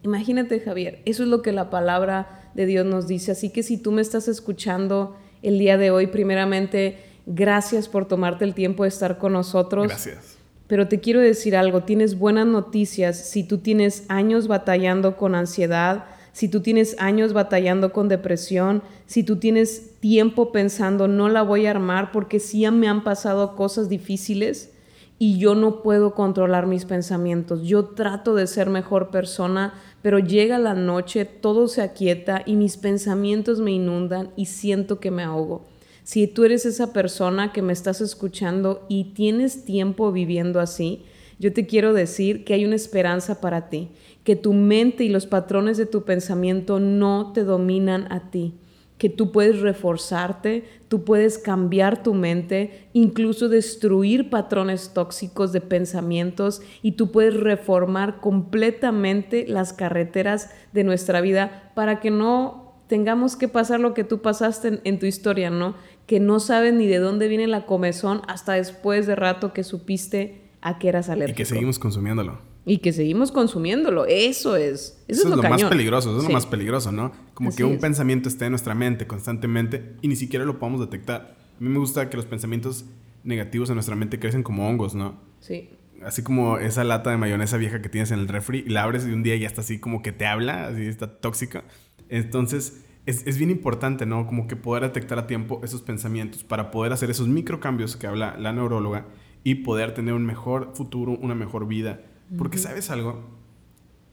Imagínate, 0.02 0.60
Javier, 0.62 1.04
eso 1.06 1.22
es 1.22 1.30
lo 1.30 1.44
que 1.44 1.52
la 1.52 1.70
palabra 1.70 2.50
de 2.56 2.66
Dios 2.66 2.84
nos 2.84 3.08
dice. 3.08 3.34
Así 3.34 3.52
que 3.52 3.62
si 3.62 3.78
tú 3.78 3.92
me 3.92 4.02
estás 4.02 4.28
escuchando 4.28 5.16
el 5.44 5.60
día 5.60 5.78
de 5.78 5.92
hoy, 5.92 6.08
primeramente, 6.08 6.98
gracias 7.28 7.88
por 7.88 8.08
tomarte 8.08 8.46
el 8.46 8.56
tiempo 8.56 8.82
de 8.82 8.90
estar 8.90 9.20
con 9.20 9.34
nosotros. 9.34 9.90
Gracias. 9.90 10.37
Pero 10.68 10.88
te 10.88 11.00
quiero 11.00 11.20
decir 11.20 11.56
algo, 11.56 11.84
tienes 11.84 12.20
buenas 12.20 12.46
noticias 12.46 13.18
si 13.18 13.44
tú 13.44 13.60
tienes 13.60 14.04
años 14.10 14.48
batallando 14.48 15.16
con 15.18 15.34
ansiedad, 15.34 16.06
si 16.34 16.50
tú 16.50 16.62
tienes 16.62 16.96
años 17.00 17.34
batallando 17.34 17.92
con 17.94 18.10
depresión, 18.10 18.84
si 19.06 19.24
tú 19.24 19.38
tienes 19.38 20.00
tiempo 20.00 20.52
pensando 20.52 21.08
no 21.08 21.30
la 21.30 21.42
voy 21.42 21.66
a 21.66 21.72
armar 21.72 22.12
porque 22.12 22.40
sí 22.40 22.70
me 22.70 22.88
han 22.88 23.04
pasado 23.04 23.56
cosas 23.56 23.90
difíciles, 23.90 24.72
y 25.20 25.40
yo 25.40 25.56
no 25.56 25.82
puedo 25.82 26.14
controlar 26.14 26.68
mis 26.68 26.86
pensamientos. 26.86 27.64
Yo 27.64 27.86
trato 27.86 28.36
de 28.36 28.46
ser 28.48 28.70
mejor 28.70 29.10
persona, 29.10 29.74
pero 30.02 30.20
llega 30.20 30.60
la 30.60 30.76
noche, 30.76 31.26
todo 31.26 31.68
se 31.68 31.82
aquieta 31.82 32.44
y 32.46 32.56
mis 32.56 32.78
pensamientos 32.78 33.60
me 33.60 33.72
inundan 33.72 34.30
y 34.36 34.46
siento 34.46 35.00
que 35.00 35.12
me 35.12 35.24
ahogo. 35.24 35.66
Si 36.08 36.26
tú 36.26 36.46
eres 36.46 36.66
esa 36.66 36.94
persona 36.94 37.52
que 37.52 37.62
me 37.62 37.74
estás 37.74 38.00
escuchando 38.00 38.86
y 38.88 39.14
tienes 39.14 39.66
tiempo 39.66 40.14
viviendo 40.14 40.62
así, 40.62 41.04
yo 41.38 41.52
te 41.52 41.66
quiero 41.66 41.92
decir 41.92 42.46
que 42.46 42.54
hay 42.54 42.64
una 42.64 42.78
esperanza 42.78 43.42
para 43.42 43.68
ti, 43.68 43.90
que 44.24 44.38
tu 44.38 44.54
mente 44.54 45.04
y 45.04 45.10
los 45.10 45.26
patrones 45.26 45.76
de 45.76 45.86
tu 45.86 46.06
pensamiento 46.06 46.80
no 46.80 47.34
te 47.34 47.44
dominan 47.44 48.10
a 48.10 48.32
ti 48.32 48.54
que 48.98 49.10
tú 49.10 49.32
puedes 49.32 49.60
reforzarte, 49.60 50.64
tú 50.88 51.04
puedes 51.04 51.38
cambiar 51.38 52.02
tu 52.02 52.16
mente, 52.16 52.88
incluso 52.94 53.48
destruir 53.48 54.32
patrones 54.32 54.92
tóxicos 54.94 55.52
de 55.52 55.62
pensamientos 55.62 56.64
y 56.82 56.94
tú 56.94 57.12
puedes 57.12 57.36
reformar 57.36 58.22
completamente 58.22 59.46
las 59.48 59.72
carreteras 59.72 60.50
de 60.74 60.84
nuestra 60.84 61.22
vida 61.22 61.72
para 61.76 62.00
que 62.00 62.10
no 62.10 62.68
tengamos 62.88 63.36
que 63.36 63.48
pasar 63.48 63.80
lo 63.80 63.94
que 63.94 64.04
tú 64.04 64.22
pasaste 64.22 64.82
en, 64.84 65.00
tu 65.00 65.06
historia, 65.06 65.50
¿no? 65.50 65.76
Que 66.08 66.20
no 66.20 66.40
sabes 66.40 66.74
ni 66.74 66.88
de 66.88 66.98
dónde 66.98 67.28
viene 67.28 67.46
la 67.46 67.68
comezón 67.68 68.22
hasta 68.28 68.54
después 68.54 69.06
de 69.06 69.16
rato 69.16 69.54
que 69.54 69.64
supiste 69.64 70.42
a 70.62 70.80
qué 70.80 70.90
eras 70.90 71.10
alérgico. 71.10 71.36
Y 71.36 71.38
que 71.38 71.46
seguimos 71.46 71.78
consumiéndolo. 71.78 72.40
Y 72.66 72.80
que 72.80 72.92
seguimos 72.92 73.32
consumiéndolo. 73.32 74.06
Eso 74.06 74.56
es. 74.56 75.04
Eso, 75.08 75.30
es, 75.30 75.36
lo, 75.36 75.44
más 75.44 75.64
peligroso. 75.64 76.10
Eso 76.10 76.20
es 76.20 76.24
lo 76.26 76.34
más 76.34 76.46
peligroso, 76.46 76.92
¿no? 76.92 77.12
Como 77.34 77.56
que 77.56 77.64
un 77.64 77.78
pensamiento 77.78 78.28
esté 78.28 78.46
en 78.46 78.52
nuestra 78.52 78.74
mente 78.74 79.06
constantemente 79.06 79.96
y 80.02 80.08
ni 80.08 80.16
siquiera 80.16 80.44
lo 80.44 80.60
podemos 80.60 80.82
detectar. 80.82 81.38
A 81.58 81.64
mí 81.64 81.70
me 81.70 81.80
gusta 81.80 82.10
que 82.10 82.18
los 82.18 82.26
pensamientos 82.26 82.86
negativos 83.24 83.70
en 83.70 83.76
nuestra 83.76 83.96
mente 83.96 84.20
crecen 84.20 84.44
como 84.44 84.68
hongos, 84.68 84.96
¿no? 84.96 85.20
Sí. 85.40 85.70
Así 86.04 86.24
como 86.24 86.58
esa 86.58 86.84
lata 86.84 87.10
de 87.10 87.18
mayonesa 87.18 87.58
vieja 87.58 87.82
que 87.82 87.90
tienes 87.90 88.12
en 88.12 88.20
el 88.20 88.28
refri 88.28 88.64
y 88.66 88.70
la 88.70 88.84
abres 88.84 89.06
y 89.08 89.12
un 89.12 89.24
día 89.24 89.36
ya 89.36 89.48
está 89.48 89.62
así 89.62 89.80
como 89.80 90.02
que 90.02 90.12
te 90.12 90.26
habla, 90.26 90.68
así 90.68 90.86
está 90.86 91.20
tóxica. 91.20 91.64
Entonces, 92.10 92.86
es, 93.08 93.26
es, 93.26 93.38
bien 93.40 93.50
importante, 93.50 94.06
¿no? 94.06 94.28
Como 94.28 94.48
que 94.48 94.56
poder 94.56 94.84
detectar 94.84 95.18
a 95.18 95.26
tiempo 95.26 95.62
esos 95.64 95.82
pensamientos 95.82 96.44
para 96.44 96.70
poder 96.70 96.94
hacer 96.94 97.10
esos 97.10 97.28
microcambios 97.28 97.96
que 97.96 98.06
habla 98.06 98.38
la 98.38 98.54
neuróloga 98.54 99.08
y 99.44 99.56
poder 99.56 99.96
tener 99.96 100.14
un 100.14 100.26
mejor 100.26 100.74
futuro, 100.76 101.18
una 101.20 101.34
mejor 101.34 101.68
vida 101.68 102.02
porque 102.38 102.58
sabes 102.58 102.90
algo, 102.90 103.24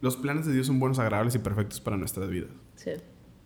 los 0.01 0.17
planes 0.17 0.47
de 0.47 0.53
Dios 0.53 0.67
son 0.67 0.79
buenos, 0.79 0.99
agradables 0.99 1.35
y 1.35 1.39
perfectos 1.39 1.81
para 1.81 1.97
nuestras 1.97 2.29
vidas. 2.29 2.51
Sí. 2.77 2.93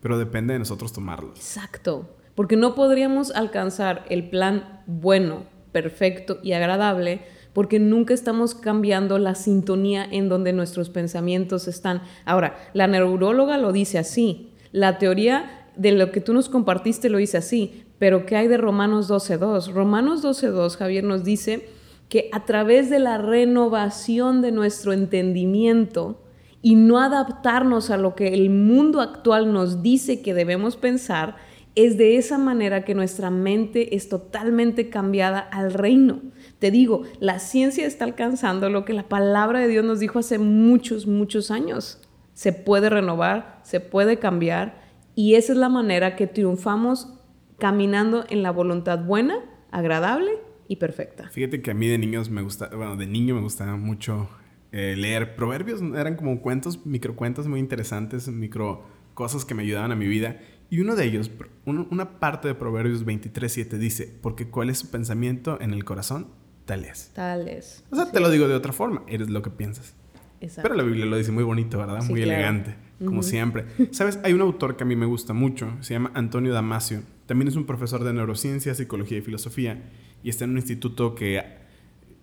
Pero 0.00 0.18
depende 0.18 0.52
de 0.52 0.58
nosotros 0.58 0.92
tomarlos. 0.92 1.38
Exacto. 1.38 2.16
Porque 2.34 2.56
no 2.56 2.74
podríamos 2.74 3.30
alcanzar 3.30 4.04
el 4.10 4.28
plan 4.28 4.82
bueno, 4.86 5.44
perfecto 5.72 6.38
y 6.42 6.52
agradable 6.52 7.22
porque 7.52 7.80
nunca 7.80 8.14
estamos 8.14 8.54
cambiando 8.54 9.18
la 9.18 9.34
sintonía 9.34 10.04
en 10.04 10.28
donde 10.28 10.52
nuestros 10.52 10.90
pensamientos 10.90 11.66
están. 11.66 12.02
Ahora, 12.24 12.56
la 12.72 12.86
neuróloga 12.86 13.58
lo 13.58 13.72
dice 13.72 13.98
así. 13.98 14.47
La 14.72 14.98
teoría 14.98 15.68
de 15.76 15.92
lo 15.92 16.10
que 16.10 16.20
tú 16.20 16.34
nos 16.34 16.48
compartiste 16.48 17.08
lo 17.08 17.18
dice 17.18 17.38
así. 17.38 17.84
Pero 17.98 18.26
¿qué 18.26 18.36
hay 18.36 18.48
de 18.48 18.58
Romanos 18.58 19.10
12.2? 19.10 19.72
Romanos 19.72 20.22
12.2, 20.22 20.76
Javier, 20.76 21.04
nos 21.04 21.24
dice 21.24 21.68
que 22.08 22.28
a 22.32 22.44
través 22.44 22.90
de 22.90 22.98
la 22.98 23.18
renovación 23.18 24.40
de 24.40 24.52
nuestro 24.52 24.92
entendimiento 24.92 26.22
y 26.62 26.74
no 26.74 26.98
adaptarnos 26.98 27.90
a 27.90 27.96
lo 27.96 28.14
que 28.14 28.34
el 28.34 28.50
mundo 28.50 29.00
actual 29.00 29.52
nos 29.52 29.82
dice 29.82 30.22
que 30.22 30.34
debemos 30.34 30.76
pensar, 30.76 31.36
es 31.74 31.96
de 31.96 32.16
esa 32.16 32.38
manera 32.38 32.84
que 32.84 32.94
nuestra 32.94 33.30
mente 33.30 33.94
es 33.94 34.08
totalmente 34.08 34.90
cambiada 34.90 35.38
al 35.38 35.72
reino. 35.72 36.20
Te 36.58 36.72
digo, 36.72 37.02
la 37.20 37.38
ciencia 37.38 37.86
está 37.86 38.04
alcanzando 38.04 38.68
lo 38.68 38.84
que 38.84 38.94
la 38.94 39.08
palabra 39.08 39.60
de 39.60 39.68
Dios 39.68 39.84
nos 39.84 40.00
dijo 40.00 40.18
hace 40.18 40.38
muchos, 40.38 41.06
muchos 41.06 41.52
años. 41.52 42.00
Se 42.38 42.52
puede 42.52 42.88
renovar, 42.88 43.58
se 43.64 43.80
puede 43.80 44.20
cambiar 44.20 44.80
y 45.16 45.34
esa 45.34 45.54
es 45.54 45.58
la 45.58 45.68
manera 45.68 46.14
que 46.14 46.28
triunfamos 46.28 47.12
caminando 47.58 48.24
en 48.30 48.44
la 48.44 48.52
voluntad 48.52 49.04
buena, 49.04 49.40
agradable 49.72 50.30
y 50.68 50.76
perfecta. 50.76 51.28
Fíjate 51.30 51.62
que 51.62 51.72
a 51.72 51.74
mí 51.74 51.88
de 51.88 51.98
niños 51.98 52.30
me 52.30 52.42
gusta, 52.42 52.68
bueno, 52.68 52.94
de 52.94 53.08
niño 53.08 53.34
me 53.34 53.40
gustaba 53.40 53.76
mucho 53.76 54.28
eh, 54.70 54.94
leer 54.96 55.34
proverbios, 55.34 55.82
eran 55.96 56.14
como 56.14 56.40
cuentos, 56.40 56.86
microcuentos 56.86 57.48
muy 57.48 57.58
interesantes, 57.58 58.28
micro 58.28 58.84
cosas 59.14 59.44
que 59.44 59.56
me 59.56 59.64
ayudaban 59.64 59.90
a 59.90 59.96
mi 59.96 60.06
vida. 60.06 60.38
Y 60.70 60.78
uno 60.78 60.94
de 60.94 61.06
ellos, 61.06 61.32
una 61.64 62.20
parte 62.20 62.46
de 62.46 62.54
Proverbios 62.54 63.04
23.7 63.04 63.78
dice, 63.78 64.16
porque 64.22 64.48
cuál 64.48 64.70
es 64.70 64.78
su 64.78 64.92
pensamiento 64.92 65.60
en 65.60 65.72
el 65.72 65.84
corazón, 65.84 66.28
tal 66.66 66.84
es. 66.84 67.10
Tal 67.14 67.48
es. 67.48 67.84
O 67.90 67.96
sea, 67.96 68.12
te 68.12 68.20
lo 68.20 68.30
digo 68.30 68.46
de 68.46 68.54
otra 68.54 68.72
forma, 68.72 69.02
eres 69.08 69.28
lo 69.28 69.42
que 69.42 69.50
piensas. 69.50 69.96
Exacto. 70.40 70.62
Pero 70.62 70.74
la 70.74 70.82
Biblia 70.82 71.06
lo 71.06 71.16
dice 71.16 71.32
muy 71.32 71.44
bonito, 71.44 71.78
¿verdad? 71.78 72.02
muy 72.04 72.22
elegante, 72.22 72.76
como 73.04 73.22
siempre. 73.22 73.66
Sabes, 73.90 74.20
hay 74.22 74.32
un 74.32 74.40
autor 74.40 74.76
que 74.76 74.84
a 74.84 74.86
mí 74.86 74.96
me 74.96 75.06
gusta 75.06 75.32
mucho, 75.32 75.76
se 75.80 75.94
llama 75.94 76.10
Antonio 76.14 76.52
Damasio. 76.52 77.02
También 77.26 77.48
es 77.48 77.56
un 77.56 77.66
profesor 77.66 78.04
de 78.04 78.12
neurociencia, 78.12 78.74
psicología 78.74 79.18
y 79.18 79.20
filosofía 79.20 79.90
y 80.22 80.30
está 80.30 80.44
en 80.44 80.50
un 80.50 80.56
instituto 80.56 81.14
que 81.14 81.42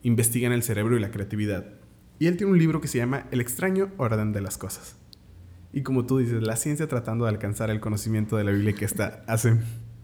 investiga 0.01 0.48
en 0.48 0.53
el 0.53 0.63
cerebro 0.63 0.98
y 0.98 1.00
la 1.00 1.12
creatividad. 1.12 1.65
Y 2.19 2.27
él 2.27 2.38
tiene 2.38 2.53
un 2.53 2.60
libro 2.60 2.81
que 2.81 2.88
se 2.88 2.98
llama 2.98 3.25
El 3.31 3.41
extraño 3.41 3.91
orden 3.98 4.31
de 4.31 4.41
las 4.41 4.57
cosas. 4.57 4.98
Y 5.74 5.81
como 5.84 6.05
tú 6.05 6.19
dices, 6.19 6.41
la 6.41 6.55
ciencia 6.55 6.88
tratando 6.88 7.25
de 7.25 7.31
alcanzar 7.31 7.69
el 7.69 7.81
conocimiento 7.81 8.38
de 8.38 8.45
la 8.45 8.51
Biblia 8.51 8.74
que 8.74 8.86
está 8.86 9.24
hace 9.27 9.57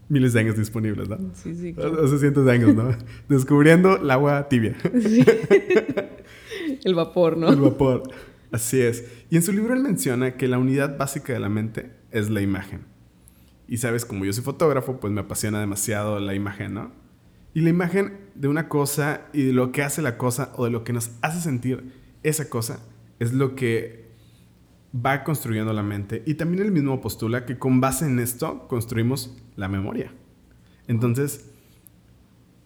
miles 0.09 0.33
de 0.33 0.41
años 0.41 0.57
disponibles, 0.57 1.07
¿no? 1.07 1.17
Sí, 1.33 1.55
sí. 1.55 1.73
Hace 2.03 2.19
cientos 2.19 2.45
de 2.45 2.51
años, 2.51 2.75
¿no? 2.75 2.93
Descubriendo 3.29 3.95
el 3.95 4.11
agua 4.11 4.49
tibia. 4.49 4.75
Sí. 5.01 5.23
el 6.83 6.95
vapor, 6.95 7.37
¿no? 7.37 7.49
El 7.49 7.61
vapor. 7.61 8.03
Así 8.51 8.81
es. 8.81 9.05
Y 9.29 9.37
en 9.37 9.43
su 9.43 9.51
libro 9.53 9.73
él 9.73 9.81
menciona 9.81 10.35
que 10.35 10.47
la 10.47 10.57
unidad 10.57 10.97
básica 10.97 11.33
de 11.33 11.39
la 11.39 11.49
mente 11.49 11.91
es 12.11 12.29
la 12.29 12.41
imagen. 12.41 12.85
Y 13.67 13.77
sabes, 13.77 14.03
como 14.03 14.25
yo 14.25 14.33
soy 14.33 14.43
fotógrafo, 14.43 14.99
pues 14.99 15.13
me 15.13 15.21
apasiona 15.21 15.59
demasiado 15.59 16.19
la 16.19 16.35
imagen, 16.35 16.73
¿no? 16.73 16.91
Y 17.53 17.61
la 17.61 17.69
imagen 17.69 18.19
de 18.35 18.47
una 18.47 18.67
cosa 18.67 19.27
y 19.33 19.43
de 19.43 19.53
lo 19.53 19.71
que 19.71 19.83
hace 19.83 20.01
la 20.01 20.17
cosa 20.17 20.51
o 20.55 20.65
de 20.65 20.71
lo 20.71 20.83
que 20.83 20.93
nos 20.93 21.11
hace 21.21 21.39
sentir 21.39 21.93
esa 22.23 22.49
cosa 22.49 22.79
es 23.19 23.33
lo 23.33 23.55
que 23.55 24.09
va 24.93 25.23
construyendo 25.23 25.71
la 25.73 25.83
mente. 25.83 26.23
Y 26.25 26.35
también 26.35 26.63
él 26.63 26.71
mismo 26.71 26.99
postula 27.01 27.45
que 27.45 27.57
con 27.57 27.79
base 27.79 28.05
en 28.05 28.19
esto 28.19 28.67
construimos 28.67 29.37
la 29.55 29.67
memoria. 29.67 30.13
Entonces, 30.87 31.50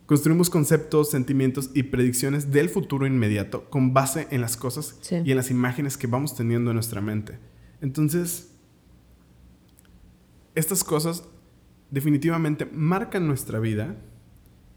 construimos 0.05 0.49
conceptos, 0.49 1.09
sentimientos 1.09 1.71
y 1.73 1.83
predicciones 1.83 2.51
del 2.51 2.69
futuro 2.69 3.07
inmediato 3.07 3.69
con 3.69 3.93
base 3.93 4.27
en 4.31 4.41
las 4.41 4.57
cosas 4.57 4.99
y 5.09 5.31
en 5.31 5.37
las 5.37 5.51
imágenes 5.51 5.97
que 5.97 6.07
vamos 6.07 6.35
teniendo 6.35 6.71
en 6.71 6.75
nuestra 6.75 7.01
mente. 7.01 7.39
Entonces, 7.81 8.51
estas 10.53 10.83
cosas 10.83 11.23
definitivamente 11.91 12.65
marcan 12.65 13.27
nuestra 13.27 13.59
vida 13.59 13.95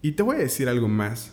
y 0.03 0.13
te 0.13 0.23
voy 0.23 0.37
a 0.37 0.41
decir 0.41 0.69
algo 0.69 0.89
más. 0.89 1.33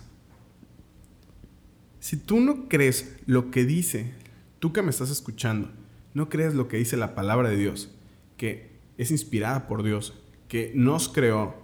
Si 1.99 2.17
tú 2.17 2.39
no 2.39 2.67
crees 2.67 3.15
lo 3.25 3.49
que 3.49 3.65
dice, 3.65 4.11
tú 4.59 4.73
que 4.73 4.81
me 4.81 4.91
estás 4.91 5.09
escuchando, 5.09 5.71
no 6.13 6.29
crees 6.29 6.53
lo 6.53 6.67
que 6.67 6.77
dice 6.77 6.97
la 6.97 7.15
palabra 7.15 7.49
de 7.49 7.57
Dios, 7.57 7.91
que 8.37 8.75
es 8.97 9.11
inspirada 9.11 9.67
por 9.67 9.83
Dios, 9.83 10.13
que 10.47 10.71
nos 10.75 11.09
creó, 11.09 11.55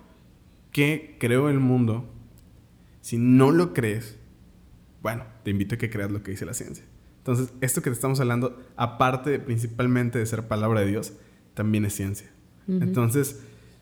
que 0.72 1.18
creó 1.20 1.50
el 1.50 1.60
mundo, 1.60 2.11
si 3.01 3.17
no 3.17 3.51
lo 3.51 3.74
crees, 3.74 4.17
bueno, 5.01 5.25
te 5.43 5.51
invito 5.51 5.75
a 5.75 5.77
que 5.77 5.89
creas 5.89 6.12
lo 6.12 6.24
que 6.24 6.31
dice 6.31 6.46
la 6.46 6.53
ciencia. 6.53 6.86
Entonces, 7.17 7.53
esto 7.62 7.81
que 7.81 7.89
te 7.89 7.96
estamos 7.96 8.20
hablando, 8.20 8.60
aparte 8.75 9.39
principalmente 9.39 10.17
de 10.17 10.25
ser 10.25 10.48
palabra 10.48 10.81
de 10.81 10.88
Dios, 10.88 11.13
también 11.53 11.86
es 11.86 11.93
ciencia. 11.93 12.31
Entonces, 12.67 13.41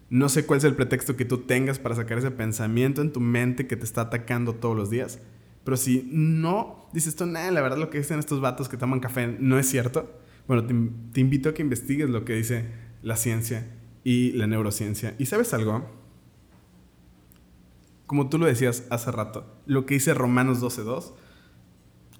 no 0.09 0.29
sé 0.29 0.45
cuál 0.45 0.57
es 0.57 0.63
el 0.63 0.75
pretexto 0.75 1.15
que 1.15 1.25
tú 1.25 1.39
tengas 1.39 1.77
para 1.77 1.95
sacar 1.95 2.17
ese 2.17 2.31
pensamiento 2.31 3.01
en 3.01 3.13
tu 3.13 3.19
mente 3.19 3.67
que 3.67 3.75
te 3.75 3.83
está 3.83 4.01
atacando 4.01 4.55
todos 4.55 4.75
los 4.75 4.89
días. 4.89 5.19
Pero 5.63 5.77
si 5.77 6.09
no 6.11 6.89
dices 6.93 7.15
tú, 7.15 7.27
nada, 7.27 7.51
la 7.51 7.61
verdad 7.61 7.77
lo 7.77 7.89
que 7.89 7.99
dicen 7.99 8.17
estos 8.17 8.41
vatos 8.41 8.67
que 8.67 8.77
toman 8.77 8.99
café 8.99 9.27
no 9.39 9.59
es 9.59 9.69
cierto, 9.69 10.11
bueno, 10.47 10.65
te, 10.65 11.21
invito 11.21 11.49
a 11.49 11.53
que 11.53 11.61
investigues 11.61 12.09
lo 12.09 12.25
que 12.25 12.33
dice 12.33 12.65
la 13.03 13.15
ciencia 13.15 13.67
y 14.03 14.31
la 14.31 14.47
neurociencia. 14.47 15.13
¿Y 15.19 15.27
sabes 15.27 15.53
algo? 15.53 15.87
Como 18.09 18.27
tú 18.27 18.39
lo 18.39 18.47
decías 18.47 18.87
hace 18.89 19.11
rato, 19.11 19.45
lo 19.67 19.85
que 19.85 19.93
dice 19.93 20.15
Romanos 20.15 20.63
12.2, 20.63 21.11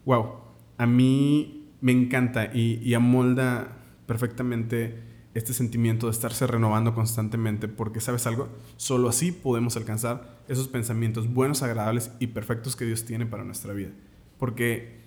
wow, 0.06 0.36
a 0.78 0.86
mí 0.86 1.68
me 1.82 1.92
encanta 1.92 2.52
y, 2.54 2.76
y 2.76 2.94
amolda 2.94 3.76
perfectamente 4.06 5.02
este 5.34 5.52
sentimiento 5.52 6.06
de 6.06 6.12
estarse 6.12 6.46
renovando 6.46 6.94
constantemente, 6.94 7.68
porque 7.68 8.02
sabes 8.02 8.28
algo, 8.28 8.50
solo 8.78 9.10
así 9.10 9.32
podemos 9.32 9.78
alcanzar 9.78 10.38
esos 10.48 10.68
pensamientos 10.68 11.28
buenos, 11.34 11.64
agradables 11.64 12.12
y 12.20 12.28
perfectos 12.28 12.76
que 12.76 12.86
Dios 12.86 13.04
tiene 13.06 13.26
para 13.26 13.44
nuestra 13.44 13.74
vida. 13.74 13.90
Porque 14.38 15.00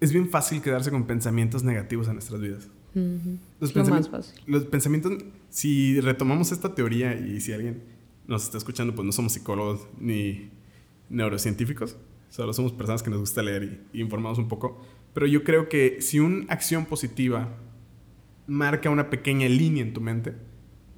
es 0.00 0.14
bien 0.14 0.30
fácil 0.30 0.62
quedarse 0.62 0.90
con 0.90 1.06
pensamientos 1.06 1.62
negativos 1.62 2.08
en 2.08 2.14
nuestras 2.14 2.40
vidas. 2.40 2.68
los, 2.94 3.70
pensamientos, 3.74 4.10
más 4.12 4.28
fácil. 4.28 4.42
los 4.46 4.64
pensamientos, 4.64 5.12
si 5.50 6.00
retomamos 6.00 6.52
esta 6.52 6.74
teoría 6.74 7.12
y 7.20 7.42
si 7.42 7.52
alguien 7.52 7.97
nos 8.28 8.44
está 8.44 8.58
escuchando, 8.58 8.94
pues 8.94 9.04
no 9.04 9.10
somos 9.10 9.32
psicólogos 9.32 9.88
ni 9.98 10.50
neurocientíficos, 11.08 11.96
Solo 12.30 12.52
somos 12.52 12.72
personas 12.72 13.02
que 13.02 13.10
nos 13.10 13.20
gusta 13.20 13.42
leer 13.42 13.86
y, 13.92 14.00
informamos 14.00 14.38
un 14.38 14.48
poco. 14.48 14.80
Pero 15.14 15.26
yo 15.26 15.44
creo 15.44 15.68
que 15.68 16.00
si 16.00 16.20
una 16.20 16.44
acción 16.52 16.84
positiva 16.84 17.48
marca 18.46 18.90
una 18.90 19.10
pequeña 19.10 19.48
línea 19.48 19.82
en 19.82 19.92
tu 19.92 20.00
mente, 20.00 20.34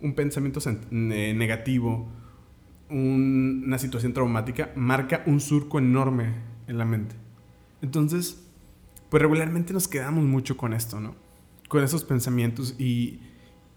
un 0.00 0.14
pensamiento 0.14 0.60
negativo, 0.90 2.08
una 2.88 3.78
situación 3.78 4.12
traumática, 4.12 4.72
marca 4.74 5.22
un 5.26 5.40
surco 5.40 5.78
enorme 5.78 6.34
en 6.66 6.78
la 6.78 6.84
mente. 6.84 7.14
Entonces, 7.82 8.44
pues 9.08 9.22
regularmente 9.22 9.72
nos 9.72 9.88
quedamos 9.88 10.24
mucho 10.24 10.56
con 10.56 10.72
esto, 10.72 11.00
¿no? 11.00 11.14
Con 11.68 11.84
esos 11.84 12.04
pensamientos 12.04 12.74
y, 12.78 13.20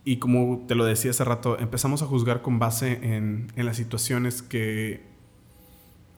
y 0.05 0.17
como 0.17 0.65
te 0.67 0.75
lo 0.75 0.86
decía 0.86 1.12
hace 1.12 1.24
rato, 1.24 1.57
empezamos 1.60 2.01
a 2.01 2.05
juzgar 2.05 2.41
con 2.41 2.60
base 2.60 3.00
en, 3.01 3.48
en 3.55 3.65
las 3.65 3.77
situaciones 3.77 4.41
que, 4.41 5.01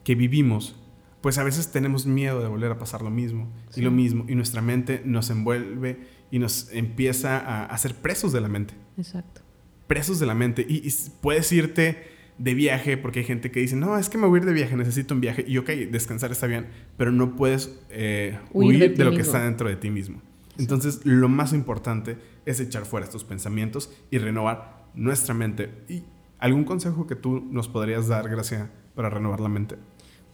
que 0.03 0.15
vivimos. 0.15 0.75
Pues 1.21 1.37
a 1.37 1.43
veces 1.43 1.71
tenemos 1.71 2.05
miedo 2.05 2.41
de 2.41 2.47
volver 2.47 2.71
a 2.71 2.77
pasar 2.77 3.01
lo 3.01 3.09
mismo 3.09 3.51
y 3.75 3.81
lo 3.81 3.89
mismo 3.89 4.25
y 4.27 4.35
nuestra 4.35 4.61
mente 4.61 5.01
nos 5.05 5.31
envuelve 5.31 6.07
y 6.29 6.37
nos 6.37 6.71
empieza 6.71 7.39
a 7.39 7.65
hacer 7.65 7.95
presos 7.95 8.31
de 8.31 8.41
la 8.41 8.47
mente. 8.47 8.75
Exacto. 8.97 9.41
Presos 9.87 10.19
de 10.19 10.27
la 10.27 10.35
mente 10.35 10.65
y, 10.67 10.87
y 10.87 10.93
puedes 11.21 11.51
irte 11.51 12.15
de 12.37 12.53
viaje, 12.53 12.97
porque 12.97 13.19
hay 13.19 13.25
gente 13.25 13.49
que 13.51 13.59
dice, 13.59 13.75
no, 13.75 13.97
es 13.97 14.09
que 14.09 14.17
me 14.17 14.27
voy 14.27 14.39
a 14.39 14.41
ir 14.41 14.45
de 14.45 14.53
viaje, 14.53 14.75
necesito 14.75 15.13
un 15.13 15.21
viaje. 15.21 15.45
Y 15.47 15.57
ok, 15.57 15.69
descansar 15.91 16.31
está 16.31 16.47
bien, 16.47 16.67
pero 16.97 17.11
no 17.11 17.35
puedes 17.35 17.79
eh, 17.89 18.37
huir, 18.51 18.95
de, 18.95 19.05
lo 19.05 19.11
que 19.11 19.21
está 19.21 19.43
dentro 19.43 19.69
de 19.69 19.75
ti 19.75 19.89
mismo. 19.89 20.21
Entonces, 20.57 21.01
lo 21.05 21.29
más 21.29 21.53
importante 21.53 22.17
es 22.45 22.59
echar 22.59 22.85
fuera 22.85 23.05
estos 23.05 23.23
pensamientos 23.23 23.91
y 24.11 24.17
renovar 24.17 24.85
nuestra 24.93 25.33
mente. 25.33 25.71
¿Y 25.89 26.03
algún 26.39 26.63
consejo 26.63 27.07
que 27.07 27.15
tú 27.15 27.41
nos 27.51 27.67
podrías 27.67 28.07
dar, 28.07 28.29
Gracia, 28.29 28.71
para 28.95 29.09
renovar 29.09 29.39
la 29.39 29.49
mente? 29.49 29.77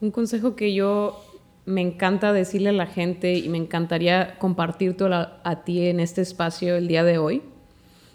Un 0.01 0.11
consejo 0.11 0.55
que 0.55 0.73
yo 0.73 1.23
me 1.65 1.81
encanta 1.81 2.33
decirle 2.33 2.69
a 2.69 2.73
la 2.73 2.87
gente 2.87 3.33
y 3.35 3.49
me 3.49 3.57
encantaría 3.57 4.37
compartirte 4.39 5.05
a 5.05 5.63
ti 5.63 5.85
en 5.87 5.99
este 5.99 6.21
espacio 6.21 6.75
el 6.75 6.87
día 6.87 7.03
de 7.03 7.17
hoy 7.17 7.43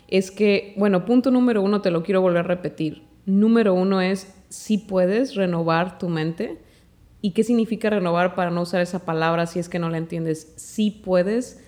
es 0.09 0.31
que, 0.31 0.75
bueno, 0.77 1.05
punto 1.05 1.31
número 1.31 1.63
uno, 1.63 1.81
te 1.81 1.91
lo 1.91 2.03
quiero 2.03 2.21
volver 2.21 2.41
a 2.41 2.43
repetir 2.43 3.07
número 3.27 3.75
uno 3.75 4.01
es 4.01 4.33
si 4.49 4.79
puedes 4.79 5.35
renovar 5.35 5.99
tu 5.99 6.09
mente. 6.09 6.59
¿Y 7.21 7.33
qué 7.33 7.43
significa 7.43 7.91
renovar 7.91 8.35
para 8.35 8.51
no 8.51 8.63
usar 8.63 8.81
esa 8.81 9.05
palabra 9.05 9.47
si 9.47 9.59
es 9.59 9.69
que 9.69 9.81
no 9.81 9.91
la 9.91 9.99
entiendes? 9.99 10.55
Si 10.57 10.91
puedes 10.91 11.61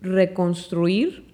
reconstruir 0.00 1.27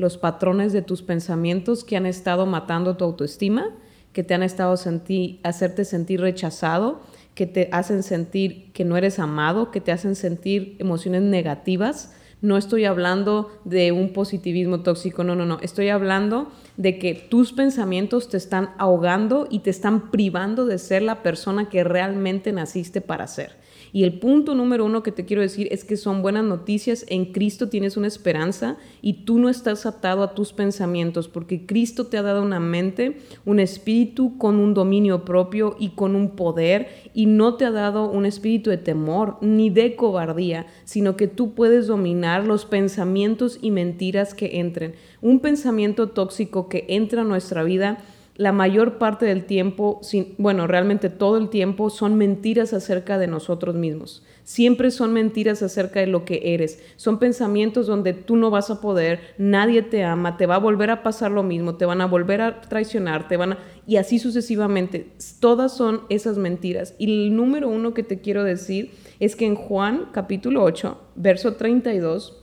los 0.00 0.16
patrones 0.16 0.72
de 0.72 0.82
tus 0.82 1.02
pensamientos 1.02 1.84
que 1.84 1.96
han 1.96 2.06
estado 2.06 2.46
matando 2.46 2.96
tu 2.96 3.04
autoestima, 3.04 3.68
que 4.12 4.24
te 4.24 4.34
han 4.34 4.42
estado 4.42 4.76
sentir, 4.76 5.38
hacerte 5.42 5.84
sentir 5.84 6.20
rechazado, 6.20 7.02
que 7.34 7.46
te 7.46 7.68
hacen 7.70 8.02
sentir 8.02 8.72
que 8.72 8.84
no 8.84 8.96
eres 8.96 9.18
amado, 9.18 9.70
que 9.70 9.80
te 9.80 9.92
hacen 9.92 10.16
sentir 10.16 10.76
emociones 10.78 11.22
negativas, 11.22 12.14
no 12.42 12.56
estoy 12.56 12.86
hablando 12.86 13.50
de 13.64 13.92
un 13.92 14.14
positivismo 14.14 14.80
tóxico, 14.80 15.22
no, 15.24 15.34
no, 15.34 15.44
no. 15.44 15.58
Estoy 15.60 15.90
hablando 15.90 16.50
de 16.78 16.98
que 16.98 17.14
tus 17.14 17.52
pensamientos 17.52 18.30
te 18.30 18.38
están 18.38 18.70
ahogando 18.78 19.46
y 19.50 19.58
te 19.58 19.68
están 19.68 20.10
privando 20.10 20.64
de 20.64 20.78
ser 20.78 21.02
la 21.02 21.22
persona 21.22 21.68
que 21.68 21.84
realmente 21.84 22.52
naciste 22.52 23.02
para 23.02 23.26
ser. 23.26 23.59
Y 23.92 24.04
el 24.04 24.18
punto 24.18 24.54
número 24.54 24.84
uno 24.84 25.02
que 25.02 25.12
te 25.12 25.24
quiero 25.24 25.42
decir 25.42 25.68
es 25.70 25.84
que 25.84 25.96
son 25.96 26.22
buenas 26.22 26.44
noticias. 26.44 27.04
En 27.08 27.26
Cristo 27.26 27.68
tienes 27.68 27.96
una 27.96 28.06
esperanza 28.06 28.76
y 29.02 29.24
tú 29.24 29.38
no 29.38 29.48
estás 29.48 29.86
atado 29.86 30.22
a 30.22 30.34
tus 30.34 30.52
pensamientos 30.52 31.28
porque 31.28 31.66
Cristo 31.66 32.06
te 32.06 32.18
ha 32.18 32.22
dado 32.22 32.42
una 32.42 32.60
mente, 32.60 33.18
un 33.44 33.60
espíritu 33.60 34.38
con 34.38 34.56
un 34.56 34.74
dominio 34.74 35.24
propio 35.24 35.76
y 35.78 35.90
con 35.90 36.14
un 36.14 36.30
poder 36.30 36.88
y 37.14 37.26
no 37.26 37.54
te 37.54 37.64
ha 37.64 37.70
dado 37.70 38.10
un 38.10 38.26
espíritu 38.26 38.70
de 38.70 38.78
temor 38.78 39.36
ni 39.40 39.70
de 39.70 39.96
cobardía, 39.96 40.66
sino 40.84 41.16
que 41.16 41.28
tú 41.28 41.54
puedes 41.54 41.86
dominar 41.86 42.46
los 42.46 42.64
pensamientos 42.64 43.58
y 43.60 43.70
mentiras 43.70 44.34
que 44.34 44.60
entren. 44.60 44.94
Un 45.20 45.40
pensamiento 45.40 46.10
tóxico 46.10 46.68
que 46.68 46.86
entra 46.88 47.22
a 47.22 47.24
nuestra 47.24 47.62
vida 47.62 47.98
la 48.40 48.52
mayor 48.52 48.96
parte 48.96 49.26
del 49.26 49.44
tiempo, 49.44 50.00
bueno, 50.38 50.66
realmente 50.66 51.10
todo 51.10 51.36
el 51.36 51.50
tiempo, 51.50 51.90
son 51.90 52.14
mentiras 52.14 52.72
acerca 52.72 53.18
de 53.18 53.26
nosotros 53.26 53.74
mismos. 53.74 54.22
Siempre 54.44 54.90
son 54.90 55.12
mentiras 55.12 55.62
acerca 55.62 56.00
de 56.00 56.06
lo 56.06 56.24
que 56.24 56.54
eres. 56.54 56.82
Son 56.96 57.18
pensamientos 57.18 57.86
donde 57.86 58.14
tú 58.14 58.36
no 58.36 58.48
vas 58.48 58.70
a 58.70 58.80
poder, 58.80 59.20
nadie 59.36 59.82
te 59.82 60.04
ama, 60.04 60.38
te 60.38 60.46
va 60.46 60.54
a 60.54 60.58
volver 60.58 60.88
a 60.88 61.02
pasar 61.02 61.30
lo 61.30 61.42
mismo, 61.42 61.74
te 61.74 61.84
van 61.84 62.00
a 62.00 62.06
volver 62.06 62.40
a 62.40 62.62
traicionar, 62.62 63.28
te 63.28 63.36
van 63.36 63.52
a... 63.52 63.58
Y 63.86 63.96
así 63.96 64.18
sucesivamente. 64.18 65.12
Todas 65.38 65.76
son 65.76 66.04
esas 66.08 66.38
mentiras. 66.38 66.94
Y 66.96 67.26
el 67.26 67.36
número 67.36 67.68
uno 67.68 67.92
que 67.92 68.04
te 68.04 68.20
quiero 68.20 68.42
decir 68.42 68.92
es 69.18 69.36
que 69.36 69.44
en 69.44 69.54
Juan 69.54 70.06
capítulo 70.12 70.64
8, 70.64 70.98
verso 71.14 71.56
32, 71.56 72.42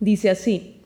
dice 0.00 0.30
así, 0.30 0.80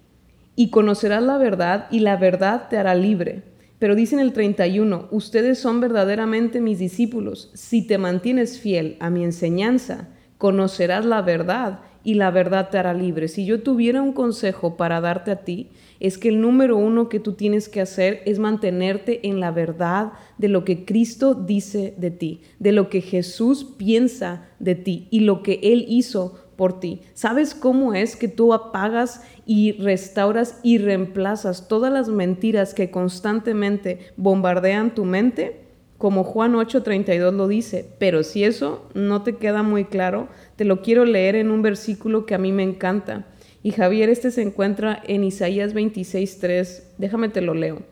y 0.57 0.71
conocerás 0.71 1.23
la 1.23 1.39
verdad 1.39 1.87
y 1.93 2.01
la 2.01 2.17
verdad 2.17 2.67
te 2.69 2.79
hará 2.79 2.97
libre. 2.97 3.45
Pero 3.79 3.95
dice 3.95 4.17
en 4.17 4.21
el 4.21 4.33
31, 4.33 5.09
ustedes 5.11 5.59
son 5.59 5.81
verdaderamente 5.81 6.61
mis 6.61 6.79
discípulos. 6.79 7.51
Si 7.55 7.87
te 7.87 7.99
mantienes 7.99 8.59
fiel 8.59 8.97
a 8.99 9.09
mi 9.09 9.23
enseñanza, 9.23 10.09
conocerás 10.37 11.05
la 11.05 11.23
verdad 11.23 11.81
y 12.03 12.15
la 12.15 12.31
verdad 12.31 12.71
te 12.71 12.79
hará 12.79 12.95
libre. 12.95 13.29
Si 13.29 13.45
yo 13.45 13.63
tuviera 13.63 14.03
un 14.03 14.13
consejo 14.13 14.77
para 14.77 15.01
darte 15.01 15.31
a 15.31 15.45
ti, 15.45 15.71
es 16.01 16.17
que 16.17 16.29
el 16.29 16.41
número 16.41 16.77
uno 16.77 17.09
que 17.09 17.21
tú 17.21 17.35
tienes 17.35 17.69
que 17.69 17.81
hacer 17.81 18.23
es 18.25 18.39
mantenerte 18.39 19.29
en 19.29 19.41
la 19.41 19.51
verdad 19.51 20.13
de 20.39 20.49
lo 20.49 20.65
que 20.65 20.85
Cristo 20.85 21.35
dice 21.35 21.95
de 21.99 22.11
ti, 22.11 22.41
de 22.59 22.73
lo 22.73 22.89
que 22.89 23.01
Jesús 23.01 23.65
piensa 23.65 24.49
de 24.59 24.75
ti 24.75 25.09
y 25.11 25.21
lo 25.21 25.43
que 25.43 25.61
Él 25.63 25.85
hizo 25.89 26.48
por 26.59 26.81
ti. 26.81 27.03
¿Sabes 27.15 27.55
cómo 27.55 27.95
es 27.95 28.17
que 28.17 28.27
tú 28.27 28.53
apagas 28.53 29.23
y 29.47 29.73
restauras 29.81 30.59
y 30.65 30.79
reemplazas 30.79 31.69
todas 31.69 31.93
las 31.93 32.09
mentiras 32.09 32.75
que 32.75 32.91
constantemente 32.91 34.01
bombardean 34.17 34.93
tu 34.93 35.05
mente? 35.05 35.61
Como 35.99 36.25
Juan 36.25 36.57
8:32 36.57 37.33
lo 37.33 37.47
dice, 37.47 37.89
pero 38.01 38.25
si 38.25 38.43
eso 38.43 38.89
no 38.93 39.23
te 39.23 39.37
queda 39.37 39.63
muy 39.63 39.85
claro, 39.85 40.29
te 40.57 40.65
lo 40.65 40.83
quiero 40.83 41.05
leer 41.05 41.37
en 41.37 41.53
un 41.53 41.63
versículo 41.63 42.27
que 42.27 42.35
a 42.35 42.39
mí 42.39 42.51
me 42.51 42.65
encanta. 42.65 43.25
Y 43.63 43.71
Javier, 43.71 44.11
este 44.11 44.33
se 44.33 44.43
encuentra 44.43 45.01
en 45.07 45.23
Isaías 45.23 45.75
26:3. 45.75 46.83
Déjame 46.99 47.29
te 47.29 47.41
lo 47.41 47.55
leo. 47.55 47.83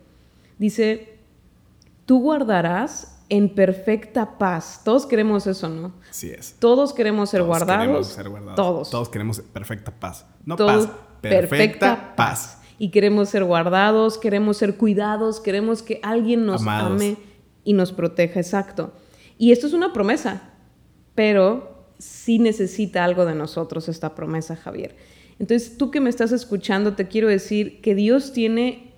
Dice, 0.58 1.18
tú 2.04 2.20
guardarás 2.20 3.15
en 3.28 3.54
perfecta 3.54 4.38
paz. 4.38 4.80
Todos 4.84 5.06
queremos 5.06 5.46
eso, 5.46 5.68
¿no? 5.68 5.92
Sí 6.10 6.30
es. 6.30 6.56
Todos 6.58 6.92
queremos 6.92 7.30
ser 7.30 7.42
guardados. 7.42 7.82
Queremos 7.82 8.06
ser 8.06 8.28
guardados. 8.28 8.56
Todos. 8.56 8.90
Todos 8.90 9.08
queremos 9.08 9.40
perfecta 9.40 9.90
paz. 9.92 10.26
No 10.44 10.56
paz, 10.56 10.88
perfecta, 11.20 12.14
paz. 12.16 12.60
Y 12.78 12.90
queremos 12.90 13.30
ser 13.30 13.44
guardados, 13.44 14.18
queremos 14.18 14.58
ser 14.58 14.76
cuidados, 14.76 15.40
queremos 15.40 15.82
que 15.82 15.98
alguien 16.02 16.44
nos 16.44 16.66
ame 16.66 17.16
y 17.64 17.72
nos 17.72 17.92
proteja, 17.92 18.38
exacto. 18.38 18.92
Y 19.38 19.52
esto 19.52 19.66
es 19.66 19.72
una 19.72 19.92
promesa, 19.92 20.42
pero 21.14 21.88
sí 21.98 22.38
necesita 22.38 23.04
algo 23.04 23.24
de 23.24 23.34
nosotros 23.34 23.88
esta 23.88 24.14
promesa, 24.14 24.56
Javier. 24.56 24.96
Entonces, 25.38 25.76
tú 25.76 25.90
que 25.90 26.00
me 26.00 26.10
estás 26.10 26.32
escuchando, 26.32 26.94
te 26.94 27.08
quiero 27.08 27.28
decir 27.28 27.80
que 27.80 27.94
Dios 27.94 28.32
tiene 28.32 28.94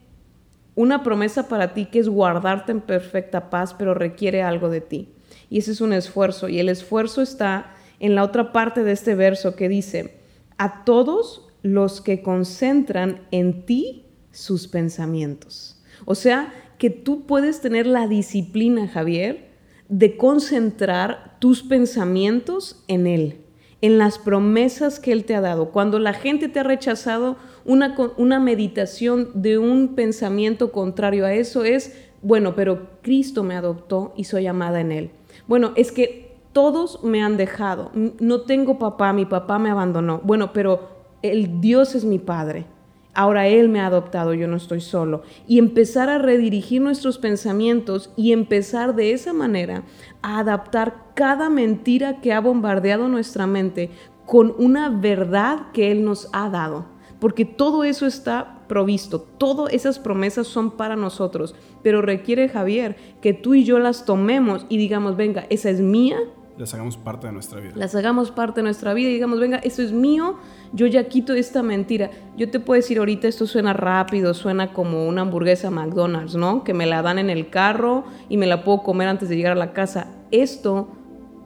una 0.78 1.02
promesa 1.02 1.48
para 1.48 1.74
ti 1.74 1.86
que 1.86 1.98
es 1.98 2.08
guardarte 2.08 2.70
en 2.70 2.80
perfecta 2.80 3.50
paz, 3.50 3.74
pero 3.76 3.94
requiere 3.94 4.42
algo 4.42 4.70
de 4.70 4.80
ti. 4.80 5.08
Y 5.50 5.58
ese 5.58 5.72
es 5.72 5.80
un 5.80 5.92
esfuerzo. 5.92 6.48
Y 6.48 6.60
el 6.60 6.68
esfuerzo 6.68 7.20
está 7.20 7.74
en 7.98 8.14
la 8.14 8.22
otra 8.22 8.52
parte 8.52 8.84
de 8.84 8.92
este 8.92 9.16
verso 9.16 9.56
que 9.56 9.68
dice, 9.68 10.20
a 10.56 10.84
todos 10.84 11.48
los 11.62 12.00
que 12.00 12.22
concentran 12.22 13.26
en 13.32 13.66
ti 13.66 14.06
sus 14.30 14.68
pensamientos. 14.68 15.82
O 16.04 16.14
sea, 16.14 16.54
que 16.78 16.90
tú 16.90 17.26
puedes 17.26 17.60
tener 17.60 17.88
la 17.88 18.06
disciplina, 18.06 18.86
Javier, 18.86 19.48
de 19.88 20.16
concentrar 20.16 21.38
tus 21.40 21.64
pensamientos 21.64 22.84
en 22.86 23.08
Él 23.08 23.40
en 23.80 23.98
las 23.98 24.18
promesas 24.18 24.98
que 24.98 25.12
Él 25.12 25.24
te 25.24 25.34
ha 25.34 25.40
dado. 25.40 25.70
Cuando 25.70 25.98
la 25.98 26.12
gente 26.12 26.48
te 26.48 26.60
ha 26.60 26.64
rechazado, 26.64 27.36
una, 27.68 28.40
meditación 28.40 29.28
de 29.34 29.58
un 29.58 29.94
pensamiento 29.94 30.72
contrario 30.72 31.26
a 31.26 31.34
eso 31.34 31.64
es, 31.64 31.94
bueno, 32.22 32.54
pero 32.54 32.88
Cristo 33.02 33.44
me 33.44 33.54
adoptó 33.54 34.14
y 34.16 34.24
soy 34.24 34.46
amada 34.46 34.80
en 34.80 34.90
Él. 34.90 35.10
Bueno, 35.46 35.72
es 35.76 35.92
que 35.92 36.36
todos 36.52 37.04
me 37.04 37.22
han 37.22 37.36
dejado. 37.36 37.92
No 38.20 38.40
tengo 38.42 38.78
papá, 38.78 39.12
mi 39.12 39.26
papá 39.26 39.58
me 39.58 39.70
abandonó. 39.70 40.20
Bueno, 40.24 40.52
pero 40.52 40.88
el 41.22 41.60
Dios 41.60 41.94
es 41.94 42.04
mi 42.04 42.18
Padre. 42.18 42.64
Ahora 43.12 43.48
Él 43.48 43.68
me 43.68 43.80
ha 43.80 43.86
adoptado, 43.86 44.32
yo 44.32 44.48
no 44.48 44.56
estoy 44.56 44.80
solo. 44.80 45.22
Y 45.46 45.58
empezar 45.58 46.08
a 46.08 46.18
redirigir 46.18 46.80
nuestros 46.80 47.18
pensamientos 47.18 48.10
y 48.16 48.32
empezar 48.32 48.94
de 48.94 49.12
esa 49.12 49.32
manera 49.34 49.82
a 50.22 50.38
adaptar 50.38 51.12
cada 51.14 51.50
mentira 51.50 52.20
que 52.20 52.32
ha 52.32 52.40
bombardeado 52.40 53.08
nuestra 53.08 53.46
mente 53.46 53.90
con 54.24 54.54
una 54.58 54.88
verdad 54.88 55.66
que 55.72 55.90
Él 55.90 56.04
nos 56.04 56.28
ha 56.32 56.48
dado. 56.48 56.97
Porque 57.20 57.44
todo 57.44 57.84
eso 57.84 58.06
está 58.06 58.60
provisto, 58.68 59.20
todas 59.20 59.72
esas 59.72 59.98
promesas 59.98 60.46
son 60.46 60.70
para 60.72 60.94
nosotros, 60.94 61.54
pero 61.82 62.02
requiere 62.02 62.48
Javier 62.48 62.96
que 63.20 63.32
tú 63.32 63.54
y 63.54 63.64
yo 63.64 63.78
las 63.78 64.04
tomemos 64.04 64.66
y 64.68 64.76
digamos, 64.76 65.16
venga, 65.16 65.46
esa 65.50 65.70
es 65.70 65.80
mía, 65.80 66.18
las 66.58 66.74
hagamos 66.74 66.96
parte 66.96 67.28
de 67.28 67.32
nuestra 67.32 67.60
vida. 67.60 67.72
Las 67.76 67.94
hagamos 67.94 68.32
parte 68.32 68.56
de 68.56 68.64
nuestra 68.64 68.92
vida 68.92 69.10
y 69.10 69.12
digamos, 69.12 69.38
venga, 69.38 69.58
esto 69.58 69.80
es 69.80 69.92
mío, 69.92 70.38
yo 70.72 70.86
ya 70.88 71.04
quito 71.04 71.32
esta 71.34 71.62
mentira. 71.62 72.10
Yo 72.36 72.50
te 72.50 72.58
puedo 72.58 72.80
decir 72.80 72.98
ahorita, 72.98 73.28
esto 73.28 73.46
suena 73.46 73.72
rápido, 73.72 74.34
suena 74.34 74.72
como 74.72 75.06
una 75.06 75.22
hamburguesa 75.22 75.70
McDonald's, 75.70 76.34
¿no? 76.34 76.64
Que 76.64 76.74
me 76.74 76.86
la 76.86 77.00
dan 77.00 77.20
en 77.20 77.30
el 77.30 77.48
carro 77.48 78.04
y 78.28 78.38
me 78.38 78.46
la 78.46 78.64
puedo 78.64 78.82
comer 78.82 79.06
antes 79.06 79.28
de 79.28 79.36
llegar 79.36 79.52
a 79.52 79.54
la 79.54 79.72
casa. 79.72 80.08
Esto 80.32 80.88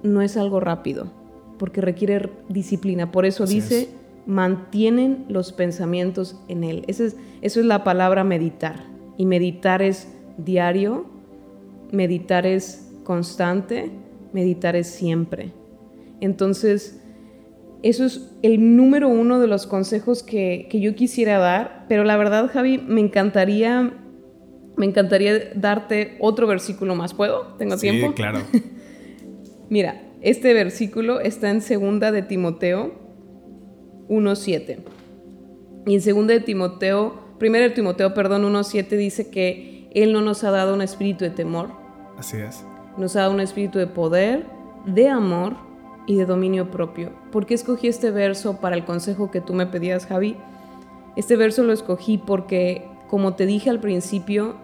no 0.03 0.23
es 0.23 0.39
algo 0.39 0.61
rápido, 0.61 1.13
porque 1.59 1.83
requiere 1.83 2.33
disciplina. 2.49 3.13
Por 3.13 3.27
eso 3.27 3.45
dice, 3.45 3.91
mantienen 4.27 5.25
los 5.29 5.53
pensamientos 5.53 6.41
en 6.49 6.65
él. 6.65 6.85
es, 6.87 7.01
eso 7.01 7.61
es 7.61 7.67
la 7.67 7.85
palabra 7.85 8.25
meditar. 8.25 8.87
Y 9.17 9.27
meditar 9.27 9.83
es 9.83 10.09
diario, 10.39 11.07
meditar 11.91 12.47
es 12.47 12.91
constante, 13.05 13.91
meditar 14.33 14.77
es 14.77 14.87
siempre. 14.89 15.53
Entonces, 16.21 17.01
eso 17.83 18.05
es 18.05 18.31
el 18.43 18.77
número 18.77 19.09
uno 19.09 19.41
de 19.41 19.49
los 19.49 19.67
consejos 19.67 20.23
que, 20.23 20.69
yo 20.73 20.95
quisiera 20.95 21.39
dar, 21.39 21.85
pero 21.89 22.05
la 22.05 22.17
verdad, 22.17 22.49
Javi, 22.53 22.79
me 22.79 23.01
encantaría, 23.01 23.93
me 24.77 24.87
encantaría 24.87 25.51
darte 25.55 26.17
otro 26.21 26.47
versículo 26.47 26.95
más. 26.95 27.13
¿Puedo? 27.13 27.55
¿Tengo 27.59 27.77
sí, 27.77 27.91
tiempo? 27.91 28.15
claro. 28.15 28.41
Mira, 29.69 30.03
este 30.21 30.55
versículo 30.55 31.21
está 31.21 31.51
en 31.51 31.61
segunda 31.61 32.13
de 32.13 32.23
Timoteo 32.23 33.02
1.7. 34.09 34.79
Y 35.87 35.95
en 35.95 36.01
segunda 36.01 36.35
de 36.35 36.41
Timoteo, 36.41 37.15
primero 37.39 37.65
de 37.65 37.71
Timoteo, 37.71 38.15
perdón, 38.15 38.45
1.7 38.45 38.89
dice 38.97 39.31
que 39.31 39.89
Él 39.93 40.13
no 40.13 40.21
nos 40.21 40.45
ha 40.45 40.51
dado 40.51 40.75
un 40.75 40.83
espíritu 40.83 41.25
de 41.25 41.31
temor. 41.31 41.71
Así 42.17 42.37
es 42.37 42.65
nos 42.97 43.17
ha 43.17 43.21
dado 43.21 43.33
un 43.33 43.41
espíritu 43.41 43.79
de 43.79 43.87
poder, 43.87 44.47
de 44.87 45.09
amor 45.09 45.55
y 46.07 46.17
de 46.17 46.27
dominio 46.27 46.71
propio. 46.71 47.11
¿Por 47.31 47.47
qué 47.47 47.55
escogí 47.55 47.89
este 47.89 48.11
verso 48.11 48.61
para 48.61 48.77
el 48.77 48.85
consejo 48.85 49.31
que 49.31 49.41
tú 49.41 49.55
me 49.55 49.67
pedías, 49.67 50.07
Javi? 50.07 50.37
Este 51.17 51.37
verso 51.37 51.63
lo 51.63 51.73
escogí 51.73 52.19
porque, 52.19 52.89
como 53.09 53.35
te 53.35 53.47
dije 53.47 53.71
al 53.71 53.81
principio, 53.81 54.57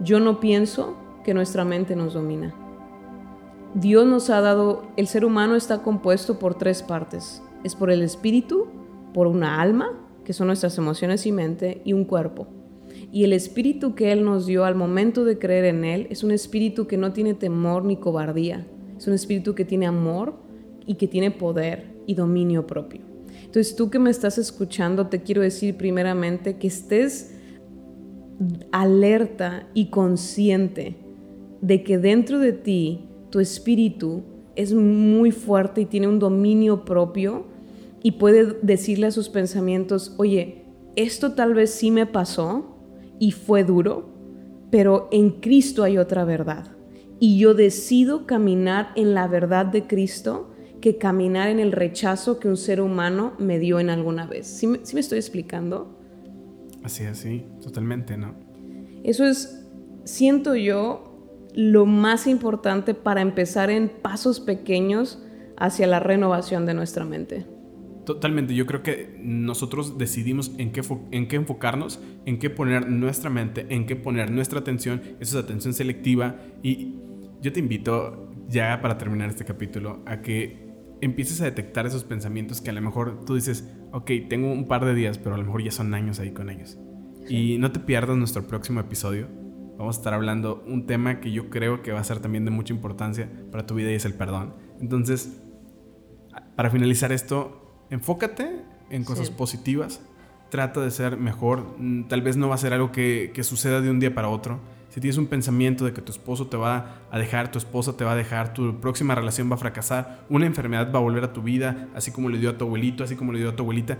yo 0.00 0.20
no 0.20 0.40
pienso 0.40 0.96
que 1.24 1.34
nuestra 1.34 1.64
mente 1.64 1.96
nos 1.96 2.14
domina. 2.14 2.54
Dios 3.74 4.06
nos 4.06 4.28
ha 4.28 4.40
dado, 4.40 4.84
el 4.96 5.06
ser 5.06 5.24
humano 5.24 5.56
está 5.56 5.82
compuesto 5.82 6.38
por 6.38 6.54
tres 6.54 6.82
partes. 6.82 7.42
Es 7.64 7.74
por 7.74 7.90
el 7.90 8.02
espíritu, 8.02 8.66
por 9.14 9.26
una 9.26 9.60
alma, 9.60 9.98
que 10.24 10.32
son 10.32 10.48
nuestras 10.48 10.78
emociones 10.78 11.26
y 11.26 11.32
mente, 11.32 11.82
y 11.84 11.92
un 11.92 12.04
cuerpo. 12.04 12.46
Y 13.12 13.24
el 13.24 13.32
espíritu 13.32 13.94
que 13.94 14.12
Él 14.12 14.24
nos 14.24 14.46
dio 14.46 14.64
al 14.64 14.74
momento 14.74 15.24
de 15.24 15.38
creer 15.38 15.64
en 15.66 15.84
Él 15.84 16.06
es 16.10 16.22
un 16.22 16.30
espíritu 16.30 16.86
que 16.86 16.96
no 16.96 17.12
tiene 17.12 17.34
temor 17.34 17.84
ni 17.84 17.96
cobardía. 17.96 18.66
Es 18.96 19.06
un 19.06 19.14
espíritu 19.14 19.54
que 19.54 19.64
tiene 19.64 19.86
amor 19.86 20.34
y 20.86 20.94
que 20.94 21.08
tiene 21.08 21.30
poder 21.30 21.92
y 22.06 22.14
dominio 22.14 22.66
propio. 22.66 23.00
Entonces 23.44 23.76
tú 23.76 23.90
que 23.90 23.98
me 23.98 24.10
estás 24.10 24.38
escuchando, 24.38 25.08
te 25.08 25.22
quiero 25.22 25.42
decir 25.42 25.76
primeramente 25.76 26.56
que 26.56 26.68
estés 26.68 27.34
alerta 28.70 29.68
y 29.74 29.86
consciente 29.90 30.96
de 31.60 31.82
que 31.82 31.98
dentro 31.98 32.38
de 32.38 32.52
ti 32.52 33.08
tu 33.30 33.40
espíritu 33.40 34.22
es 34.56 34.74
muy 34.74 35.30
fuerte 35.30 35.82
y 35.82 35.86
tiene 35.86 36.08
un 36.08 36.18
dominio 36.18 36.84
propio 36.84 37.46
y 38.02 38.12
puede 38.12 38.58
decirle 38.62 39.06
a 39.06 39.12
sus 39.12 39.28
pensamientos, 39.28 40.14
oye, 40.18 40.64
esto 40.96 41.32
tal 41.34 41.54
vez 41.54 41.70
sí 41.70 41.90
me 41.90 42.06
pasó, 42.06 42.72
y 43.22 43.30
fue 43.30 43.62
duro, 43.62 44.08
pero 44.72 45.08
en 45.12 45.30
Cristo 45.40 45.84
hay 45.84 45.96
otra 45.96 46.24
verdad. 46.24 46.76
Y 47.20 47.38
yo 47.38 47.54
decido 47.54 48.26
caminar 48.26 48.88
en 48.96 49.14
la 49.14 49.28
verdad 49.28 49.64
de 49.64 49.86
Cristo 49.86 50.50
que 50.80 50.98
caminar 50.98 51.48
en 51.48 51.60
el 51.60 51.70
rechazo 51.70 52.40
que 52.40 52.48
un 52.48 52.56
ser 52.56 52.80
humano 52.80 53.34
me 53.38 53.60
dio 53.60 53.78
en 53.78 53.90
alguna 53.90 54.26
vez. 54.26 54.48
¿Sí 54.48 54.66
me, 54.66 54.78
estoy 54.78 55.18
explicando? 55.18 55.96
Así, 56.82 57.04
así, 57.04 57.46
totalmente, 57.62 58.16
¿no? 58.16 58.34
Eso 59.04 59.24
es, 59.24 59.68
siento 60.02 60.56
yo, 60.56 61.28
lo 61.54 61.86
más 61.86 62.26
importante 62.26 62.92
para 62.92 63.20
empezar 63.20 63.70
en 63.70 63.88
pasos 63.88 64.40
pequeños 64.40 65.22
hacia 65.56 65.86
la 65.86 66.00
renovación 66.00 66.66
de 66.66 66.74
nuestra 66.74 67.04
mente. 67.04 67.46
Totalmente, 68.04 68.54
yo 68.54 68.66
creo 68.66 68.82
que 68.82 69.16
nosotros 69.22 69.96
decidimos 69.96 70.52
en 70.58 70.72
qué, 70.72 70.82
en 71.12 71.28
qué 71.28 71.36
enfocarnos, 71.36 72.00
en 72.26 72.38
qué 72.38 72.50
poner 72.50 72.88
nuestra 72.88 73.30
mente, 73.30 73.66
en 73.68 73.86
qué 73.86 73.94
poner 73.94 74.30
nuestra 74.32 74.58
atención, 74.58 75.02
eso 75.20 75.38
es 75.38 75.44
atención 75.44 75.72
selectiva 75.72 76.36
y 76.62 76.96
yo 77.40 77.52
te 77.52 77.60
invito 77.60 78.32
ya 78.48 78.80
para 78.82 78.98
terminar 78.98 79.28
este 79.28 79.44
capítulo 79.44 80.02
a 80.06 80.20
que 80.20 80.72
empieces 81.00 81.40
a 81.40 81.44
detectar 81.44 81.86
esos 81.86 82.04
pensamientos 82.04 82.60
que 82.60 82.70
a 82.70 82.72
lo 82.72 82.80
mejor 82.80 83.24
tú 83.24 83.34
dices, 83.34 83.68
ok, 83.92 84.10
tengo 84.28 84.50
un 84.50 84.66
par 84.66 84.84
de 84.84 84.94
días, 84.94 85.18
pero 85.18 85.34
a 85.34 85.38
lo 85.38 85.44
mejor 85.44 85.62
ya 85.62 85.70
son 85.70 85.94
años 85.94 86.18
ahí 86.20 86.30
con 86.30 86.50
ellos. 86.50 86.78
Y 87.28 87.58
no 87.58 87.72
te 87.72 87.80
pierdas 87.80 88.16
nuestro 88.16 88.46
próximo 88.46 88.80
episodio. 88.80 89.28
Vamos 89.78 89.96
a 89.96 90.00
estar 90.00 90.14
hablando 90.14 90.62
un 90.66 90.86
tema 90.86 91.20
que 91.20 91.32
yo 91.32 91.50
creo 91.50 91.82
que 91.82 91.92
va 91.92 92.00
a 92.00 92.04
ser 92.04 92.20
también 92.20 92.44
de 92.44 92.50
mucha 92.50 92.72
importancia 92.72 93.28
para 93.50 93.66
tu 93.66 93.74
vida 93.74 93.90
y 93.90 93.94
es 93.94 94.04
el 94.04 94.14
perdón. 94.14 94.54
Entonces, 94.80 95.40
para 96.56 96.70
finalizar 96.70 97.10
esto, 97.10 97.61
enfócate 97.92 98.50
en 98.88 99.04
cosas 99.04 99.30
positivas, 99.30 100.00
trata 100.48 100.80
de 100.80 100.90
ser 100.90 101.18
mejor, 101.18 101.76
mm, 101.78 102.04
tal 102.04 102.22
vez 102.22 102.38
no 102.38 102.48
va 102.48 102.54
a 102.54 102.58
ser 102.58 102.72
algo 102.72 102.90
que, 102.90 103.30
suceda 103.42 103.82
de 103.82 103.90
un 103.90 104.00
día 104.00 104.14
para 104.14 104.28
otro. 104.28 104.60
Si 104.88 105.00
tienes 105.00 105.18
un 105.18 105.26
pensamiento 105.26 105.84
de 105.84 105.92
que 105.92 106.00
tu 106.00 106.10
esposo 106.10 106.46
te 106.46 106.56
va 106.56 107.02
a 107.10 107.18
dejar, 107.18 107.50
tu 107.50 107.58
esposa 107.58 107.96
te 107.96 108.04
va 108.04 108.12
a 108.12 108.16
dejar, 108.16 108.54
tu 108.54 108.80
próxima 108.80 109.14
relación 109.14 109.50
va 109.50 109.56
a 109.56 109.58
fracasar, 109.58 110.24
una 110.30 110.46
enfermedad 110.46 110.92
va 110.92 110.98
a 110.98 111.02
volver 111.02 111.24
a 111.24 111.32
tu 111.34 111.42
vida, 111.42 111.88
así 111.94 112.12
como 112.12 112.30
le 112.30 112.38
dio 112.38 112.50
a 112.50 112.58
tu 112.58 112.64
abuelito, 112.64 113.04
así 113.04 113.14
como 113.14 113.32
le 113.32 113.38
dio 113.38 113.50
a 113.50 113.56
tu 113.56 113.62
abuelita, 113.62 113.98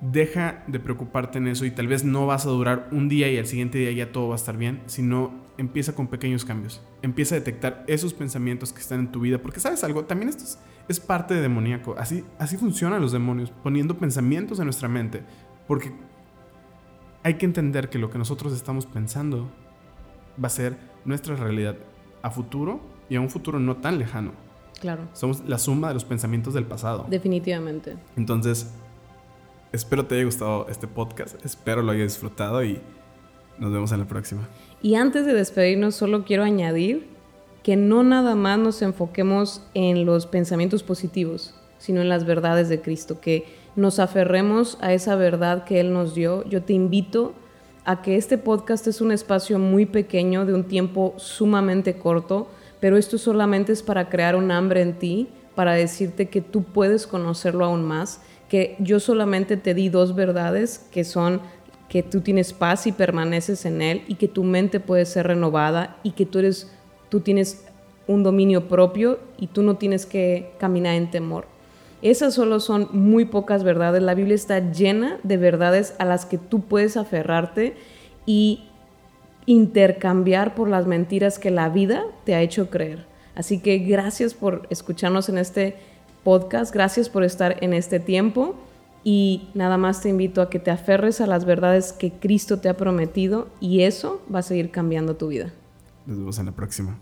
deja 0.00 0.62
de 0.66 0.78
preocuparte 0.78 1.38
en 1.38 1.48
eso 1.48 1.64
y 1.64 1.70
tal 1.70 1.88
vez 1.88 2.04
no 2.04 2.26
vas 2.26 2.46
a 2.46 2.50
durar 2.50 2.88
un 2.92 3.08
día 3.08 3.30
y 3.30 3.38
al 3.38 3.46
siguiente 3.46 3.78
día 3.78 3.92
ya 3.92 4.12
todo 4.12 4.28
va 4.28 4.34
a 4.34 4.36
estar 4.36 4.56
bien, 4.56 4.82
sino 4.86 5.32
empieza 5.58 5.94
con 5.94 6.08
pequeños 6.08 6.44
cambios. 6.44 6.82
Empieza 7.02 7.34
a 7.34 7.38
detectar 7.38 7.84
esos 7.86 8.12
pensamientos 8.12 8.72
que 8.72 8.80
están 8.80 9.00
en 9.00 9.12
tu 9.12 9.20
vida, 9.20 9.38
porque 9.38 9.60
sabes 9.60 9.82
algo, 9.84 10.04
también 10.04 10.28
esto 10.28 10.44
es, 10.88 11.00
parte 11.00 11.34
de 11.34 11.40
demoníaco. 11.40 11.94
Así, 11.98 12.24
así 12.38 12.56
funcionan 12.56 13.00
los 13.00 13.12
demonios, 13.12 13.50
poniendo 13.62 13.96
pensamientos 13.96 14.58
en 14.58 14.66
nuestra 14.66 14.88
mente, 14.88 15.22
porque 15.66 15.92
hay 17.22 17.34
que 17.34 17.46
entender 17.46 17.88
que 17.88 17.98
lo 17.98 18.10
que 18.10 18.18
nosotros 18.18 18.52
estamos 18.52 18.86
pensando 18.86 19.50
va 20.42 20.46
a 20.46 20.50
ser 20.50 20.76
nuestra 21.04 21.36
realidad 21.36 21.76
a 22.22 22.30
futuro 22.30 22.80
y 23.08 23.16
a 23.16 23.20
un 23.20 23.30
futuro 23.30 23.58
no 23.58 23.76
tan 23.76 23.98
lejano. 23.98 24.32
Claro. 24.80 25.08
Somos 25.14 25.42
la 25.48 25.58
suma 25.58 25.88
de 25.88 25.94
los 25.94 26.04
pensamientos 26.04 26.52
del 26.52 26.66
pasado. 26.66 27.06
Definitivamente. 27.08 27.96
Entonces, 28.16 28.74
Espero 29.76 30.06
te 30.06 30.14
haya 30.14 30.24
gustado 30.24 30.66
este 30.70 30.86
podcast, 30.86 31.44
espero 31.44 31.82
lo 31.82 31.92
hayas 31.92 32.14
disfrutado 32.14 32.64
y 32.64 32.80
nos 33.58 33.70
vemos 33.70 33.92
en 33.92 33.98
la 33.98 34.06
próxima. 34.06 34.48
Y 34.80 34.94
antes 34.94 35.26
de 35.26 35.34
despedirnos, 35.34 35.94
solo 35.94 36.24
quiero 36.24 36.44
añadir 36.44 37.06
que 37.62 37.76
no 37.76 38.02
nada 38.02 38.34
más 38.34 38.58
nos 38.58 38.80
enfoquemos 38.80 39.60
en 39.74 40.06
los 40.06 40.24
pensamientos 40.24 40.82
positivos, 40.82 41.54
sino 41.76 42.00
en 42.00 42.08
las 42.08 42.24
verdades 42.24 42.70
de 42.70 42.80
Cristo, 42.80 43.20
que 43.20 43.44
nos 43.76 43.98
aferremos 43.98 44.78
a 44.80 44.94
esa 44.94 45.14
verdad 45.14 45.64
que 45.64 45.78
Él 45.78 45.92
nos 45.92 46.14
dio. 46.14 46.42
Yo 46.48 46.62
te 46.62 46.72
invito 46.72 47.34
a 47.84 48.00
que 48.00 48.16
este 48.16 48.38
podcast 48.38 48.86
es 48.86 49.02
un 49.02 49.12
espacio 49.12 49.58
muy 49.58 49.84
pequeño, 49.84 50.46
de 50.46 50.54
un 50.54 50.64
tiempo 50.64 51.12
sumamente 51.18 51.98
corto, 51.98 52.48
pero 52.80 52.96
esto 52.96 53.18
solamente 53.18 53.72
es 53.72 53.82
para 53.82 54.08
crear 54.08 54.36
un 54.36 54.50
hambre 54.52 54.80
en 54.80 54.98
ti, 54.98 55.28
para 55.54 55.74
decirte 55.74 56.30
que 56.30 56.40
tú 56.40 56.62
puedes 56.62 57.06
conocerlo 57.06 57.66
aún 57.66 57.84
más 57.84 58.22
que 58.48 58.76
yo 58.78 59.00
solamente 59.00 59.56
te 59.56 59.74
di 59.74 59.88
dos 59.88 60.14
verdades 60.14 60.86
que 60.90 61.04
son 61.04 61.40
que 61.88 62.02
tú 62.02 62.20
tienes 62.20 62.52
paz 62.52 62.86
y 62.86 62.92
permaneces 62.92 63.64
en 63.64 63.80
él 63.80 64.02
y 64.08 64.16
que 64.16 64.28
tu 64.28 64.44
mente 64.44 64.80
puede 64.80 65.06
ser 65.06 65.28
renovada 65.28 65.98
y 66.02 66.12
que 66.12 66.26
tú 66.26 66.40
eres 66.40 66.70
tú 67.08 67.20
tienes 67.20 67.64
un 68.06 68.22
dominio 68.22 68.68
propio 68.68 69.18
y 69.38 69.48
tú 69.48 69.62
no 69.62 69.76
tienes 69.76 70.06
que 70.06 70.52
caminar 70.58 70.94
en 70.94 71.10
temor. 71.10 71.46
Esas 72.02 72.34
solo 72.34 72.60
son 72.60 72.88
muy 72.92 73.24
pocas 73.24 73.64
verdades. 73.64 74.02
La 74.02 74.14
Biblia 74.14 74.34
está 74.34 74.70
llena 74.70 75.18
de 75.22 75.36
verdades 75.36 75.94
a 75.98 76.04
las 76.04 76.26
que 76.26 76.38
tú 76.38 76.60
puedes 76.60 76.96
aferrarte 76.96 77.74
y 78.26 78.64
intercambiar 79.46 80.54
por 80.54 80.68
las 80.68 80.86
mentiras 80.86 81.38
que 81.38 81.50
la 81.50 81.68
vida 81.68 82.04
te 82.24 82.34
ha 82.34 82.42
hecho 82.42 82.68
creer. 82.68 83.06
Así 83.34 83.60
que 83.60 83.78
gracias 83.78 84.34
por 84.34 84.66
escucharnos 84.70 85.28
en 85.28 85.38
este 85.38 85.76
podcast. 86.26 86.74
Gracias 86.74 87.08
por 87.08 87.22
estar 87.22 87.62
en 87.62 87.72
este 87.72 88.00
tiempo 88.00 88.56
y 89.04 89.48
nada 89.54 89.76
más 89.76 90.00
te 90.02 90.08
invito 90.08 90.42
a 90.42 90.50
que 90.50 90.58
te 90.58 90.72
aferres 90.72 91.20
a 91.20 91.28
las 91.28 91.44
verdades 91.44 91.92
que 91.92 92.10
Cristo 92.10 92.58
te 92.58 92.68
ha 92.68 92.76
prometido 92.76 93.46
y 93.60 93.82
eso 93.82 94.20
va 94.34 94.40
a 94.40 94.42
seguir 94.42 94.72
cambiando 94.72 95.14
tu 95.14 95.28
vida. 95.28 95.52
Nos 96.04 96.18
vemos 96.18 96.38
en 96.40 96.46
la 96.46 96.52
próxima. 96.52 96.98